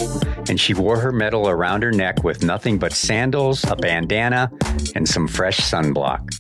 And 0.48 0.60
she 0.60 0.74
wore 0.74 0.98
her 0.98 1.12
medal 1.12 1.48
around 1.48 1.82
her 1.82 1.92
neck 1.92 2.22
with 2.24 2.44
nothing 2.44 2.78
but 2.78 2.92
sandals, 2.92 3.64
a 3.64 3.76
bandana, 3.76 4.50
and 4.94 5.08
some 5.08 5.26
fresh 5.26 5.58
sunblock. 5.58 6.38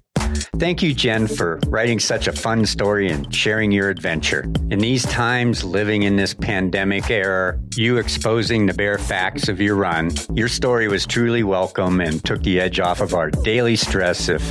Thank 0.58 0.82
you, 0.82 0.92
Jen, 0.92 1.26
for 1.26 1.60
writing 1.68 2.00
such 2.00 2.26
a 2.26 2.32
fun 2.32 2.66
story 2.66 3.08
and 3.10 3.32
sharing 3.34 3.70
your 3.70 3.90
adventure. 3.90 4.42
In 4.70 4.78
these 4.78 5.04
times, 5.04 5.64
living 5.64 6.02
in 6.02 6.16
this 6.16 6.34
pandemic 6.34 7.10
era, 7.10 7.58
you 7.76 7.98
exposing 7.98 8.66
the 8.66 8.74
bare 8.74 8.98
facts 8.98 9.48
of 9.48 9.60
your 9.60 9.76
run, 9.76 10.10
your 10.34 10.48
story 10.48 10.88
was 10.88 11.06
truly 11.06 11.42
welcome 11.42 12.00
and 12.00 12.24
took 12.24 12.42
the 12.42 12.60
edge 12.60 12.80
off 12.80 13.00
of 13.00 13.14
our 13.14 13.30
daily 13.30 13.76
stress 13.76 14.28
if 14.28 14.42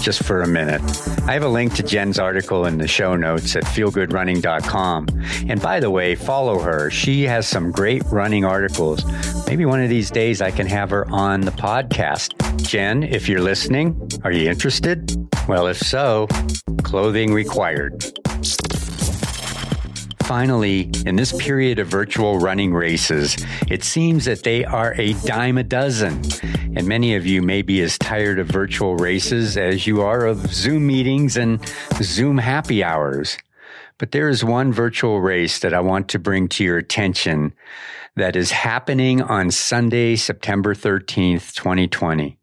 just 0.00 0.22
for 0.22 0.42
a 0.42 0.48
minute. 0.48 0.80
I 1.26 1.32
have 1.34 1.42
a 1.42 1.48
link 1.48 1.74
to 1.74 1.82
Jen's 1.82 2.18
article 2.18 2.64
in 2.66 2.78
the 2.78 2.88
show 2.88 3.16
notes 3.16 3.54
at 3.56 3.64
feelgoodrunning.com. 3.64 5.06
And 5.48 5.60
by 5.60 5.80
the 5.80 5.90
way, 5.90 6.14
follow 6.14 6.58
her. 6.58 6.90
She 6.90 7.24
has 7.24 7.46
some 7.46 7.70
great 7.70 8.02
running 8.06 8.44
articles. 8.44 9.04
Maybe 9.50 9.66
one 9.66 9.82
of 9.82 9.88
these 9.88 10.12
days 10.12 10.40
I 10.40 10.52
can 10.52 10.68
have 10.68 10.90
her 10.90 11.10
on 11.10 11.40
the 11.40 11.50
podcast. 11.50 12.36
Jen, 12.64 13.02
if 13.02 13.28
you're 13.28 13.40
listening, 13.40 14.00
are 14.22 14.30
you 14.30 14.48
interested? 14.48 15.10
Well, 15.48 15.66
if 15.66 15.76
so, 15.76 16.28
clothing 16.84 17.34
required. 17.34 18.00
Finally, 20.22 20.92
in 21.04 21.16
this 21.16 21.32
period 21.32 21.80
of 21.80 21.88
virtual 21.88 22.38
running 22.38 22.72
races, 22.72 23.44
it 23.68 23.82
seems 23.82 24.24
that 24.26 24.44
they 24.44 24.64
are 24.64 24.94
a 25.00 25.14
dime 25.24 25.58
a 25.58 25.64
dozen. 25.64 26.22
And 26.76 26.86
many 26.86 27.16
of 27.16 27.26
you 27.26 27.42
may 27.42 27.62
be 27.62 27.80
as 27.80 27.98
tired 27.98 28.38
of 28.38 28.46
virtual 28.46 28.94
races 28.94 29.56
as 29.56 29.84
you 29.84 30.00
are 30.00 30.26
of 30.26 30.46
Zoom 30.54 30.86
meetings 30.86 31.36
and 31.36 31.60
Zoom 32.00 32.38
happy 32.38 32.84
hours. 32.84 33.36
But 33.98 34.12
there 34.12 34.28
is 34.28 34.44
one 34.44 34.72
virtual 34.72 35.20
race 35.20 35.58
that 35.58 35.74
I 35.74 35.80
want 35.80 36.08
to 36.10 36.20
bring 36.20 36.46
to 36.50 36.62
your 36.62 36.78
attention 36.78 37.52
that 38.16 38.36
is 38.36 38.50
happening 38.50 39.22
on 39.22 39.50
Sunday, 39.50 40.16
September 40.16 40.74
13th, 40.74 41.54
2020. 41.54 42.38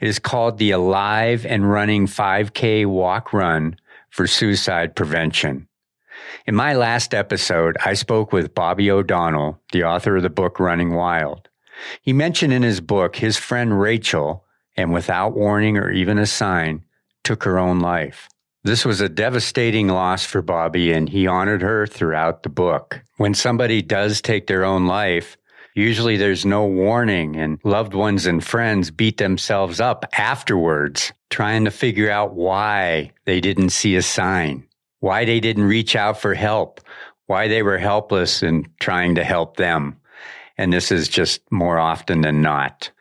It 0.00 0.08
is 0.08 0.18
called 0.18 0.58
the 0.58 0.70
Alive 0.70 1.44
and 1.46 1.70
Running 1.70 2.06
5K 2.06 2.86
Walk 2.86 3.32
Run 3.32 3.76
for 4.10 4.26
Suicide 4.26 4.94
Prevention. 4.94 5.68
In 6.46 6.54
my 6.54 6.74
last 6.74 7.14
episode, 7.14 7.76
I 7.84 7.94
spoke 7.94 8.32
with 8.32 8.54
Bobby 8.54 8.90
O'Donnell, 8.90 9.60
the 9.72 9.84
author 9.84 10.16
of 10.16 10.22
the 10.22 10.30
book 10.30 10.60
Running 10.60 10.94
Wild. 10.94 11.48
He 12.02 12.12
mentioned 12.12 12.52
in 12.52 12.62
his 12.62 12.80
book 12.80 13.16
his 13.16 13.36
friend 13.36 13.80
Rachel, 13.80 14.44
and 14.76 14.92
without 14.92 15.36
warning 15.36 15.76
or 15.76 15.90
even 15.90 16.18
a 16.18 16.26
sign, 16.26 16.82
took 17.22 17.44
her 17.44 17.58
own 17.58 17.80
life. 17.80 18.28
This 18.64 18.84
was 18.84 19.00
a 19.00 19.08
devastating 19.08 19.88
loss 19.88 20.24
for 20.24 20.42
Bobby, 20.42 20.90
and 20.92 21.08
he 21.08 21.26
honored 21.26 21.62
her 21.62 21.86
throughout 21.86 22.42
the 22.42 22.48
book. 22.48 23.02
When 23.18 23.34
somebody 23.34 23.82
does 23.82 24.20
take 24.20 24.46
their 24.46 24.64
own 24.64 24.86
life, 24.86 25.36
Usually 25.74 26.16
there's 26.16 26.46
no 26.46 26.66
warning 26.66 27.34
and 27.34 27.58
loved 27.64 27.94
ones 27.94 28.26
and 28.26 28.42
friends 28.44 28.92
beat 28.92 29.16
themselves 29.16 29.80
up 29.80 30.06
afterwards 30.16 31.12
trying 31.30 31.64
to 31.64 31.72
figure 31.72 32.08
out 32.08 32.34
why 32.34 33.10
they 33.24 33.40
didn't 33.40 33.70
see 33.70 33.96
a 33.96 34.02
sign, 34.02 34.68
why 35.00 35.24
they 35.24 35.40
didn't 35.40 35.64
reach 35.64 35.96
out 35.96 36.20
for 36.20 36.32
help, 36.32 36.80
why 37.26 37.48
they 37.48 37.64
were 37.64 37.78
helpless 37.78 38.40
in 38.40 38.68
trying 38.78 39.16
to 39.16 39.24
help 39.24 39.56
them. 39.56 39.96
And 40.56 40.72
this 40.72 40.92
is 40.92 41.08
just 41.08 41.40
more 41.50 41.80
often 41.80 42.20
than 42.20 42.40
not. 42.40 42.92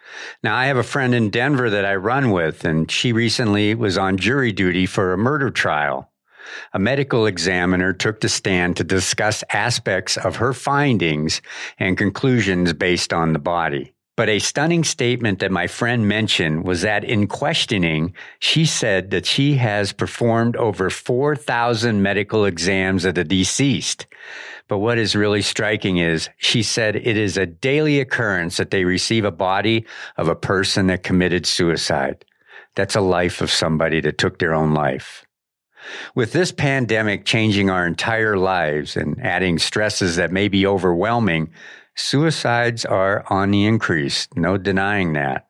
Now, 0.44 0.56
I 0.56 0.66
have 0.66 0.78
a 0.78 0.84
friend 0.84 1.14
in 1.16 1.30
Denver 1.30 1.70
that 1.70 1.86
I 1.86 1.96
run 1.96 2.32
with, 2.32 2.66
and 2.66 2.90
she 2.90 3.14
recently 3.14 3.76
was 3.76 3.98
on 3.98 4.18
jury 4.18 4.52
duty 4.52 4.86
for 4.86 5.14
a 5.14 5.18
murder 5.18 5.50
trial 5.50 6.10
a 6.74 6.80
medical 6.80 7.26
examiner 7.26 7.94
took 7.94 8.20
the 8.20 8.30
stand 8.30 8.78
to 8.78 8.84
discuss 8.84 9.44
aspects 9.52 10.18
of 10.18 10.38
her 10.38 10.54
findings 10.54 11.42
and 11.80 11.98
conclusions 11.98 12.74
based 12.74 13.14
on 13.14 13.34
the 13.34 13.40
body. 13.40 13.94
But 14.16 14.30
a 14.30 14.38
stunning 14.38 14.84
statement 14.84 15.40
that 15.40 15.52
my 15.52 15.66
friend 15.66 16.08
mentioned 16.08 16.66
was 16.66 16.82
that 16.82 17.04
in 17.04 17.26
questioning, 17.26 18.14
she 18.38 18.64
said 18.66 19.10
that 19.10 19.26
she 19.26 19.56
has 19.56 19.92
performed 19.92 20.56
over 20.56 20.92
4,000 20.92 22.02
medical 22.02 22.46
exams 22.46 23.06
of 23.06 23.16
the 23.16 23.24
deceased. 23.24 24.06
But 24.68 24.78
what 24.78 25.00
is 25.00 25.16
really 25.16 25.42
striking 25.42 25.98
is 25.98 26.30
she 26.38 26.62
said 26.62 26.96
it 26.96 27.18
is 27.18 27.38
a 27.38 27.48
daily 27.48 28.00
occurrence 28.00 28.58
that 28.58 28.70
they 28.70 28.86
receive 28.86 29.26
a 29.26 29.32
body 29.32 29.86
of 30.18 30.28
a 30.28 30.36
person 30.36 30.88
that 30.88 31.04
committed 31.04 31.48
suicide. 31.48 32.24
That's 32.76 32.96
a 32.96 33.02
life 33.02 33.42
of 33.42 33.52
somebody 33.52 34.00
that 34.02 34.20
took 34.20 34.38
their 34.38 34.54
own 34.54 34.74
life. 34.74 35.26
With 36.16 36.34
this 36.34 36.52
pandemic 36.52 37.26
changing 37.26 37.70
our 37.70 37.86
entire 37.86 38.38
lives 38.38 38.96
and 38.96 39.20
adding 39.22 39.60
stresses 39.60 40.16
that 40.16 40.32
may 40.32 40.48
be 40.48 40.66
overwhelming, 40.66 41.52
suicides 41.96 42.86
are 42.86 43.24
on 43.30 43.52
the 43.52 43.66
increase. 43.66 44.28
No 44.36 44.58
denying 44.58 45.14
that. 45.14 45.48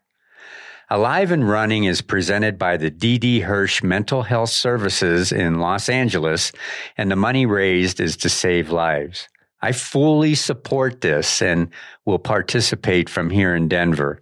Alive 0.89 1.31
and 1.31 1.49
Running 1.49 1.85
is 1.85 2.01
presented 2.01 2.59
by 2.59 2.77
the 2.77 2.91
Didi 2.91 3.39
Hirsch 3.39 3.81
Mental 3.81 4.21
Health 4.21 4.49
Services 4.49 5.31
in 5.31 5.59
Los 5.59 5.89
Angeles, 5.89 6.51
and 6.97 7.09
the 7.09 7.15
money 7.15 7.45
raised 7.45 7.99
is 7.99 8.15
to 8.17 8.29
save 8.29 8.69
lives. 8.69 9.27
I 9.61 9.71
fully 9.71 10.35
support 10.35 11.01
this 11.01 11.41
and 11.41 11.69
will 12.05 12.19
participate 12.19 13.09
from 13.09 13.29
here 13.29 13.55
in 13.55 13.69
Denver. 13.69 14.19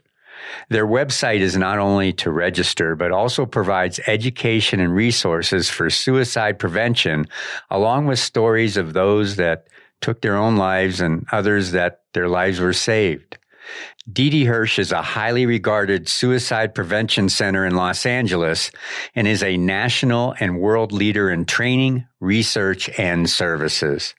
Their 0.69 0.85
website 0.85 1.39
is 1.39 1.57
not 1.57 1.79
only 1.79 2.13
to 2.13 2.31
register, 2.31 2.95
but 2.95 3.11
also 3.11 3.45
provides 3.45 3.99
education 4.07 4.79
and 4.79 4.93
resources 4.93 5.69
for 5.69 5.89
suicide 5.89 6.59
prevention, 6.59 7.27
along 7.69 8.05
with 8.05 8.19
stories 8.19 8.77
of 8.77 8.93
those 8.93 9.35
that 9.37 9.67
took 10.01 10.21
their 10.21 10.35
own 10.35 10.57
lives 10.57 10.99
and 10.99 11.25
others 11.31 11.71
that 11.71 12.01
their 12.13 12.27
lives 12.27 12.59
were 12.59 12.73
saved. 12.73 13.37
Didi 14.11 14.45
Hirsch 14.45 14.79
is 14.79 14.91
a 14.91 15.01
highly 15.01 15.45
regarded 15.45 16.09
suicide 16.09 16.73
prevention 16.73 17.29
center 17.29 17.65
in 17.65 17.75
Los 17.75 18.05
Angeles 18.05 18.71
and 19.15 19.27
is 19.27 19.43
a 19.43 19.57
national 19.57 20.35
and 20.39 20.59
world 20.59 20.91
leader 20.91 21.29
in 21.29 21.45
training, 21.45 22.05
research, 22.19 22.89
and 22.97 23.29
services. 23.29 24.15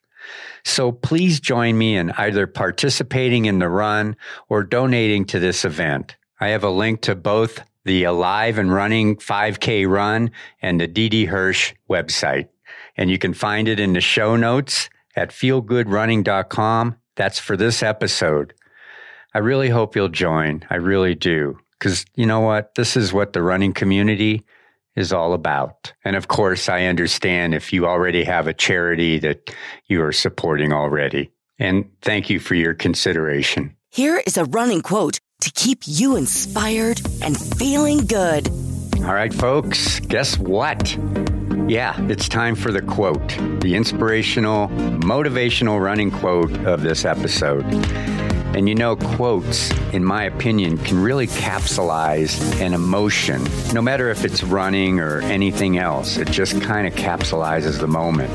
So 0.65 0.93
please 0.93 1.41
join 1.41 1.77
me 1.77 1.97
in 1.97 2.13
either 2.13 2.47
participating 2.47 3.47
in 3.47 3.59
the 3.59 3.69
run 3.69 4.17
or 4.49 4.63
donating 4.63 5.25
to 5.27 5.41
this 5.41 5.65
event. 5.65 6.17
I 6.41 6.49
have 6.49 6.65
a 6.65 6.71
link 6.71 7.03
to 7.03 7.17
both 7.17 7.61
the 7.85 8.05
Alive 8.05 8.59
and 8.59 8.73
Running 8.73 9.17
5K 9.17 9.89
run 9.89 10.31
and 10.61 10.81
the 10.81 10.87
Didi 10.87 11.25
Hirsch 11.25 11.75
website. 11.91 12.49
And 12.97 13.11
you 13.11 13.19
can 13.19 13.35
find 13.35 13.67
it 13.67 13.81
in 13.81 13.93
the 13.93 14.01
show 14.01 14.37
notes 14.37 14.89
at 15.17 15.31
feelgoodrunning.com. 15.31 16.97
That's 17.17 17.39
for 17.39 17.57
this 17.57 17.83
episode. 17.83 18.55
I 19.35 19.39
really 19.39 19.69
hope 19.69 19.97
you'll 19.97 20.09
join. 20.09 20.65
I 20.71 20.77
really 20.77 21.15
do. 21.15 21.59
Because 21.79 22.05
you 22.15 22.27
know 22.27 22.41
what? 22.41 22.75
This 22.75 22.97
is 22.97 23.13
what 23.13 23.33
the 23.33 23.43
running 23.43 23.73
community 23.73 24.45
is 24.95 25.13
all 25.13 25.33
about. 25.33 25.93
And 26.05 26.17
of 26.17 26.29
course, 26.29 26.69
I 26.69 26.85
understand 26.85 27.55
if 27.55 27.73
you 27.73 27.87
already 27.87 28.25
have 28.25 28.47
a 28.47 28.55
charity 28.55 29.19
that 29.21 29.55
you 29.87 30.03
are 30.03 30.13
supporting 30.13 30.73
already. 30.73 31.31
And 31.59 31.91
thank 32.03 32.31
you 32.31 32.41
for 32.41 32.55
your 32.55 32.75
consideration. 32.75 33.77
Here 33.91 34.23
is 34.27 34.37
a 34.37 34.45
running 34.45 34.83
quote 34.83 35.19
to 35.41 35.51
keep 35.51 35.83
you 35.87 36.17
inspired 36.17 37.01
and 37.23 37.39
feeling 37.39 38.07
good. 38.07 38.49
All 38.99 39.15
right, 39.15 39.35
folks, 39.35 39.99
guess 40.01 40.39
what? 40.39 40.97
Yeah, 41.69 41.95
it's 42.09 42.29
time 42.29 42.55
for 42.55 42.71
the 42.71 42.83
quote, 42.83 43.29
the 43.61 43.77
inspirational, 43.77 44.69
motivational 44.69 45.83
running 45.83 46.11
quote 46.11 46.53
of 46.67 46.83
this 46.83 47.05
episode. 47.05 47.65
And 48.55 48.69
you 48.69 48.75
know, 48.75 48.97
quotes, 48.97 49.71
in 49.95 50.05
my 50.05 50.25
opinion, 50.25 50.77
can 50.77 51.03
really 51.03 51.27
capsulize 51.27 52.61
an 52.61 52.75
emotion, 52.75 53.43
no 53.73 53.81
matter 53.81 54.11
if 54.11 54.27
it's 54.27 54.43
running 54.43 55.01
or 55.01 55.23
anything 55.23 55.79
else. 55.79 56.19
It 56.19 56.31
just 56.31 56.61
kind 56.61 56.87
of 56.87 56.93
capsulizes 56.93 57.79
the 57.79 57.89
moment. 57.89 58.31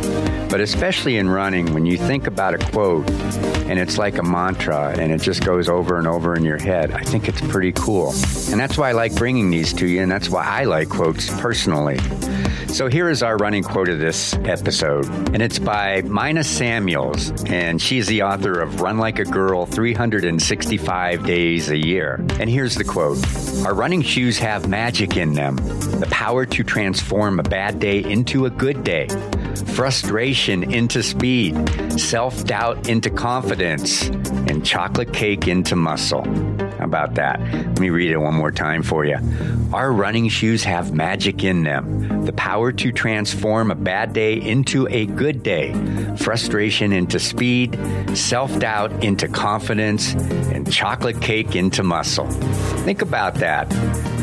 But 0.49 0.59
especially 0.59 1.17
in 1.17 1.29
running, 1.29 1.71
when 1.75 1.85
you 1.85 1.97
think 1.97 2.25
about 2.25 2.55
a 2.55 2.71
quote 2.71 3.07
and 3.67 3.77
it's 3.77 3.99
like 3.99 4.17
a 4.17 4.23
mantra 4.23 4.95
and 4.97 5.11
it 5.11 5.21
just 5.21 5.45
goes 5.45 5.69
over 5.69 5.99
and 5.99 6.07
over 6.07 6.33
in 6.33 6.43
your 6.43 6.57
head, 6.57 6.91
I 6.91 7.03
think 7.03 7.27
it's 7.27 7.41
pretty 7.41 7.73
cool. 7.73 8.13
And 8.49 8.59
that's 8.59 8.77
why 8.77 8.89
I 8.89 8.93
like 8.93 9.13
bringing 9.13 9.51
these 9.51 9.71
to 9.73 9.85
you, 9.85 10.01
and 10.01 10.11
that's 10.11 10.29
why 10.29 10.43
I 10.43 10.63
like 10.63 10.89
quotes 10.89 11.29
personally. 11.39 11.99
So 12.69 12.87
here 12.89 13.09
is 13.09 13.23
our 13.23 13.37
running 13.37 13.63
quote 13.63 13.89
of 13.89 13.97
this 13.97 14.33
episode, 14.33 15.05
and 15.33 15.41
it's 15.41 15.57
by 15.57 16.01
Mina 16.03 16.43
Samuels, 16.43 17.31
and 17.45 17.81
she's 17.81 18.07
the 18.07 18.21
author 18.21 18.59
of 18.59 18.81
Run 18.81 18.97
Like 18.97 19.19
a 19.19 19.23
Girl 19.23 19.65
365 19.65 21.25
Days 21.25 21.69
a 21.69 21.77
Year. 21.77 22.23
And 22.39 22.49
here's 22.49 22.75
the 22.75 22.83
quote 22.83 23.17
Our 23.65 23.73
running 23.73 24.01
shoes 24.01 24.37
have 24.39 24.67
magic 24.67 25.17
in 25.17 25.33
them, 25.33 25.55
the 25.55 26.07
power 26.11 26.45
to 26.45 26.63
transform 26.63 27.39
a 27.39 27.43
bad 27.43 27.79
day 27.79 28.03
into 28.03 28.45
a 28.45 28.49
good 28.49 28.83
day, 28.83 29.07
frustration 29.73 30.71
into 30.71 31.01
speed, 31.01 31.99
self 31.99 32.43
doubt 32.43 32.89
into 32.89 33.09
confidence, 33.09 34.07
and 34.07 34.63
chocolate 34.63 35.13
cake 35.13 35.47
into 35.47 35.75
muscle. 35.75 36.23
About 36.87 37.15
that? 37.15 37.41
Let 37.41 37.79
me 37.81 37.89
read 37.89 38.11
it 38.11 38.17
one 38.17 38.33
more 38.33 38.49
time 38.49 38.81
for 38.81 39.03
you. 39.03 39.17
Our 39.73 39.91
running 39.91 40.29
shoes 40.29 40.63
have 40.63 40.93
magic 40.93 41.43
in 41.43 41.63
them, 41.63 42.25
the 42.25 42.31
power 42.31 42.71
to 42.71 42.91
transform 42.93 43.71
a 43.71 43.75
bad 43.75 44.13
day 44.13 44.35
into 44.35 44.87
a 44.87 45.05
good 45.05 45.43
day, 45.43 45.73
frustration 46.15 46.93
into 46.93 47.19
speed, 47.19 47.77
self 48.15 48.57
doubt 48.57 49.03
into 49.03 49.27
confidence, 49.27 50.13
and 50.13 50.71
chocolate 50.71 51.21
cake 51.21 51.57
into 51.57 51.83
muscle. 51.83 52.27
Think 52.85 53.01
about 53.01 53.35
that. 53.35 53.69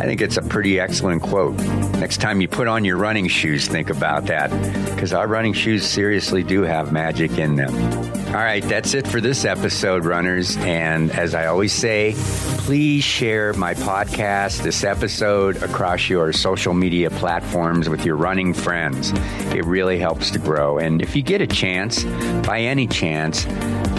I 0.00 0.06
think 0.06 0.22
it's 0.22 0.38
a 0.38 0.42
pretty 0.42 0.80
excellent 0.80 1.20
quote. 1.20 1.56
Next 2.00 2.22
time 2.22 2.40
you 2.40 2.48
put 2.48 2.66
on 2.66 2.82
your 2.86 2.96
running 2.96 3.28
shoes, 3.28 3.68
think 3.68 3.90
about 3.90 4.24
that 4.26 4.50
because 4.94 5.12
our 5.12 5.28
running 5.28 5.52
shoes 5.52 5.86
seriously 5.86 6.42
do 6.42 6.62
have 6.62 6.92
magic 6.92 7.36
in 7.36 7.56
them. 7.56 8.13
All 8.34 8.40
right, 8.40 8.64
that's 8.64 8.94
it 8.94 9.06
for 9.06 9.20
this 9.20 9.44
episode, 9.44 10.04
runners. 10.04 10.56
And 10.56 11.12
as 11.12 11.36
I 11.36 11.46
always 11.46 11.72
say, 11.72 12.14
please 12.16 13.04
share 13.04 13.52
my 13.52 13.74
podcast, 13.74 14.64
this 14.64 14.82
episode, 14.82 15.62
across 15.62 16.08
your 16.08 16.32
social 16.32 16.74
media 16.74 17.10
platforms 17.10 17.88
with 17.88 18.04
your 18.04 18.16
running 18.16 18.52
friends. 18.52 19.12
It 19.54 19.64
really 19.64 20.00
helps 20.00 20.32
to 20.32 20.40
grow. 20.40 20.78
And 20.78 21.00
if 21.00 21.14
you 21.14 21.22
get 21.22 21.42
a 21.42 21.46
chance, 21.46 22.02
by 22.44 22.62
any 22.62 22.88
chance, 22.88 23.46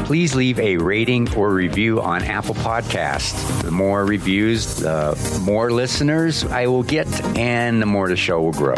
please 0.05 0.35
leave 0.35 0.59
a 0.59 0.75
rating 0.75 1.33
or 1.33 1.53
review 1.53 2.01
on 2.01 2.21
Apple 2.21 2.55
Podcasts. 2.55 3.61
The 3.61 3.71
more 3.71 4.05
reviews, 4.05 4.75
the 4.75 5.17
more 5.45 5.71
listeners 5.71 6.43
I 6.43 6.67
will 6.67 6.83
get, 6.83 7.07
and 7.37 7.81
the 7.81 7.85
more 7.85 8.09
the 8.09 8.17
show 8.17 8.41
will 8.41 8.51
grow. 8.51 8.75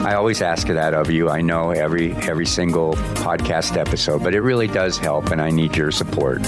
I 0.00 0.14
always 0.14 0.42
ask 0.42 0.66
that 0.66 0.94
of 0.94 1.10
you. 1.10 1.28
I 1.28 1.40
know 1.40 1.70
every 1.70 2.12
every 2.14 2.46
single 2.46 2.94
podcast 3.14 3.76
episode, 3.76 4.22
but 4.22 4.34
it 4.34 4.40
really 4.40 4.68
does 4.68 4.98
help, 4.98 5.30
and 5.30 5.40
I 5.40 5.50
need 5.50 5.76
your 5.76 5.90
support. 5.90 6.42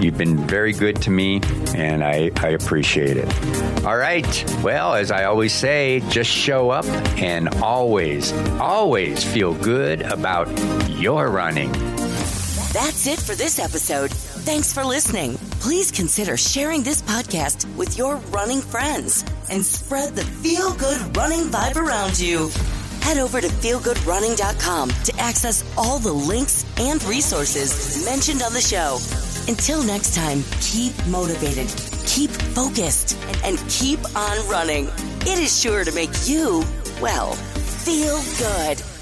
You've 0.00 0.18
been 0.18 0.46
very 0.46 0.72
good 0.72 1.00
to 1.02 1.10
me, 1.10 1.40
and 1.74 2.02
I, 2.04 2.30
I 2.36 2.48
appreciate 2.48 3.16
it. 3.16 3.84
All 3.84 3.96
right. 3.96 4.24
Well, 4.62 4.94
as 4.94 5.10
I 5.10 5.24
always 5.24 5.52
say, 5.52 6.02
just 6.08 6.30
show 6.30 6.70
up 6.70 6.86
and 7.16 7.48
always, 7.56 8.32
always 8.60 9.24
feel 9.24 9.54
good 9.54 10.02
about 10.02 10.48
your 10.90 11.30
running. 11.30 11.72
That's 12.72 13.06
it 13.06 13.20
for 13.20 13.34
this 13.34 13.58
episode. 13.58 14.10
Thanks 14.10 14.72
for 14.72 14.84
listening. 14.84 15.34
Please 15.60 15.90
consider 15.90 16.36
sharing 16.36 16.82
this 16.82 17.02
podcast 17.02 17.72
with 17.76 17.96
your 17.96 18.16
running 18.16 18.60
friends 18.60 19.24
and 19.50 19.64
spread 19.64 20.14
the 20.14 20.24
feel 20.24 20.74
good 20.74 21.16
running 21.16 21.48
vibe 21.50 21.76
around 21.76 22.18
you. 22.18 22.50
Head 23.00 23.18
over 23.18 23.40
to 23.40 23.48
feelgoodrunning.com 23.48 24.90
to 24.90 25.14
access 25.18 25.64
all 25.76 25.98
the 25.98 26.12
links 26.12 26.64
and 26.78 27.02
resources 27.04 28.04
mentioned 28.04 28.42
on 28.42 28.52
the 28.52 28.60
show. 28.60 28.98
Until 29.46 29.82
next 29.82 30.14
time, 30.14 30.42
keep 30.60 30.92
motivated, 31.06 31.68
keep 32.06 32.30
focused, 32.30 33.18
and 33.44 33.58
keep 33.68 34.00
on 34.16 34.48
running. 34.48 34.86
It 35.20 35.38
is 35.38 35.60
sure 35.60 35.84
to 35.84 35.92
make 35.92 36.10
you, 36.26 36.64
well, 37.00 37.34
feel 37.34 38.22
good. 38.38 38.93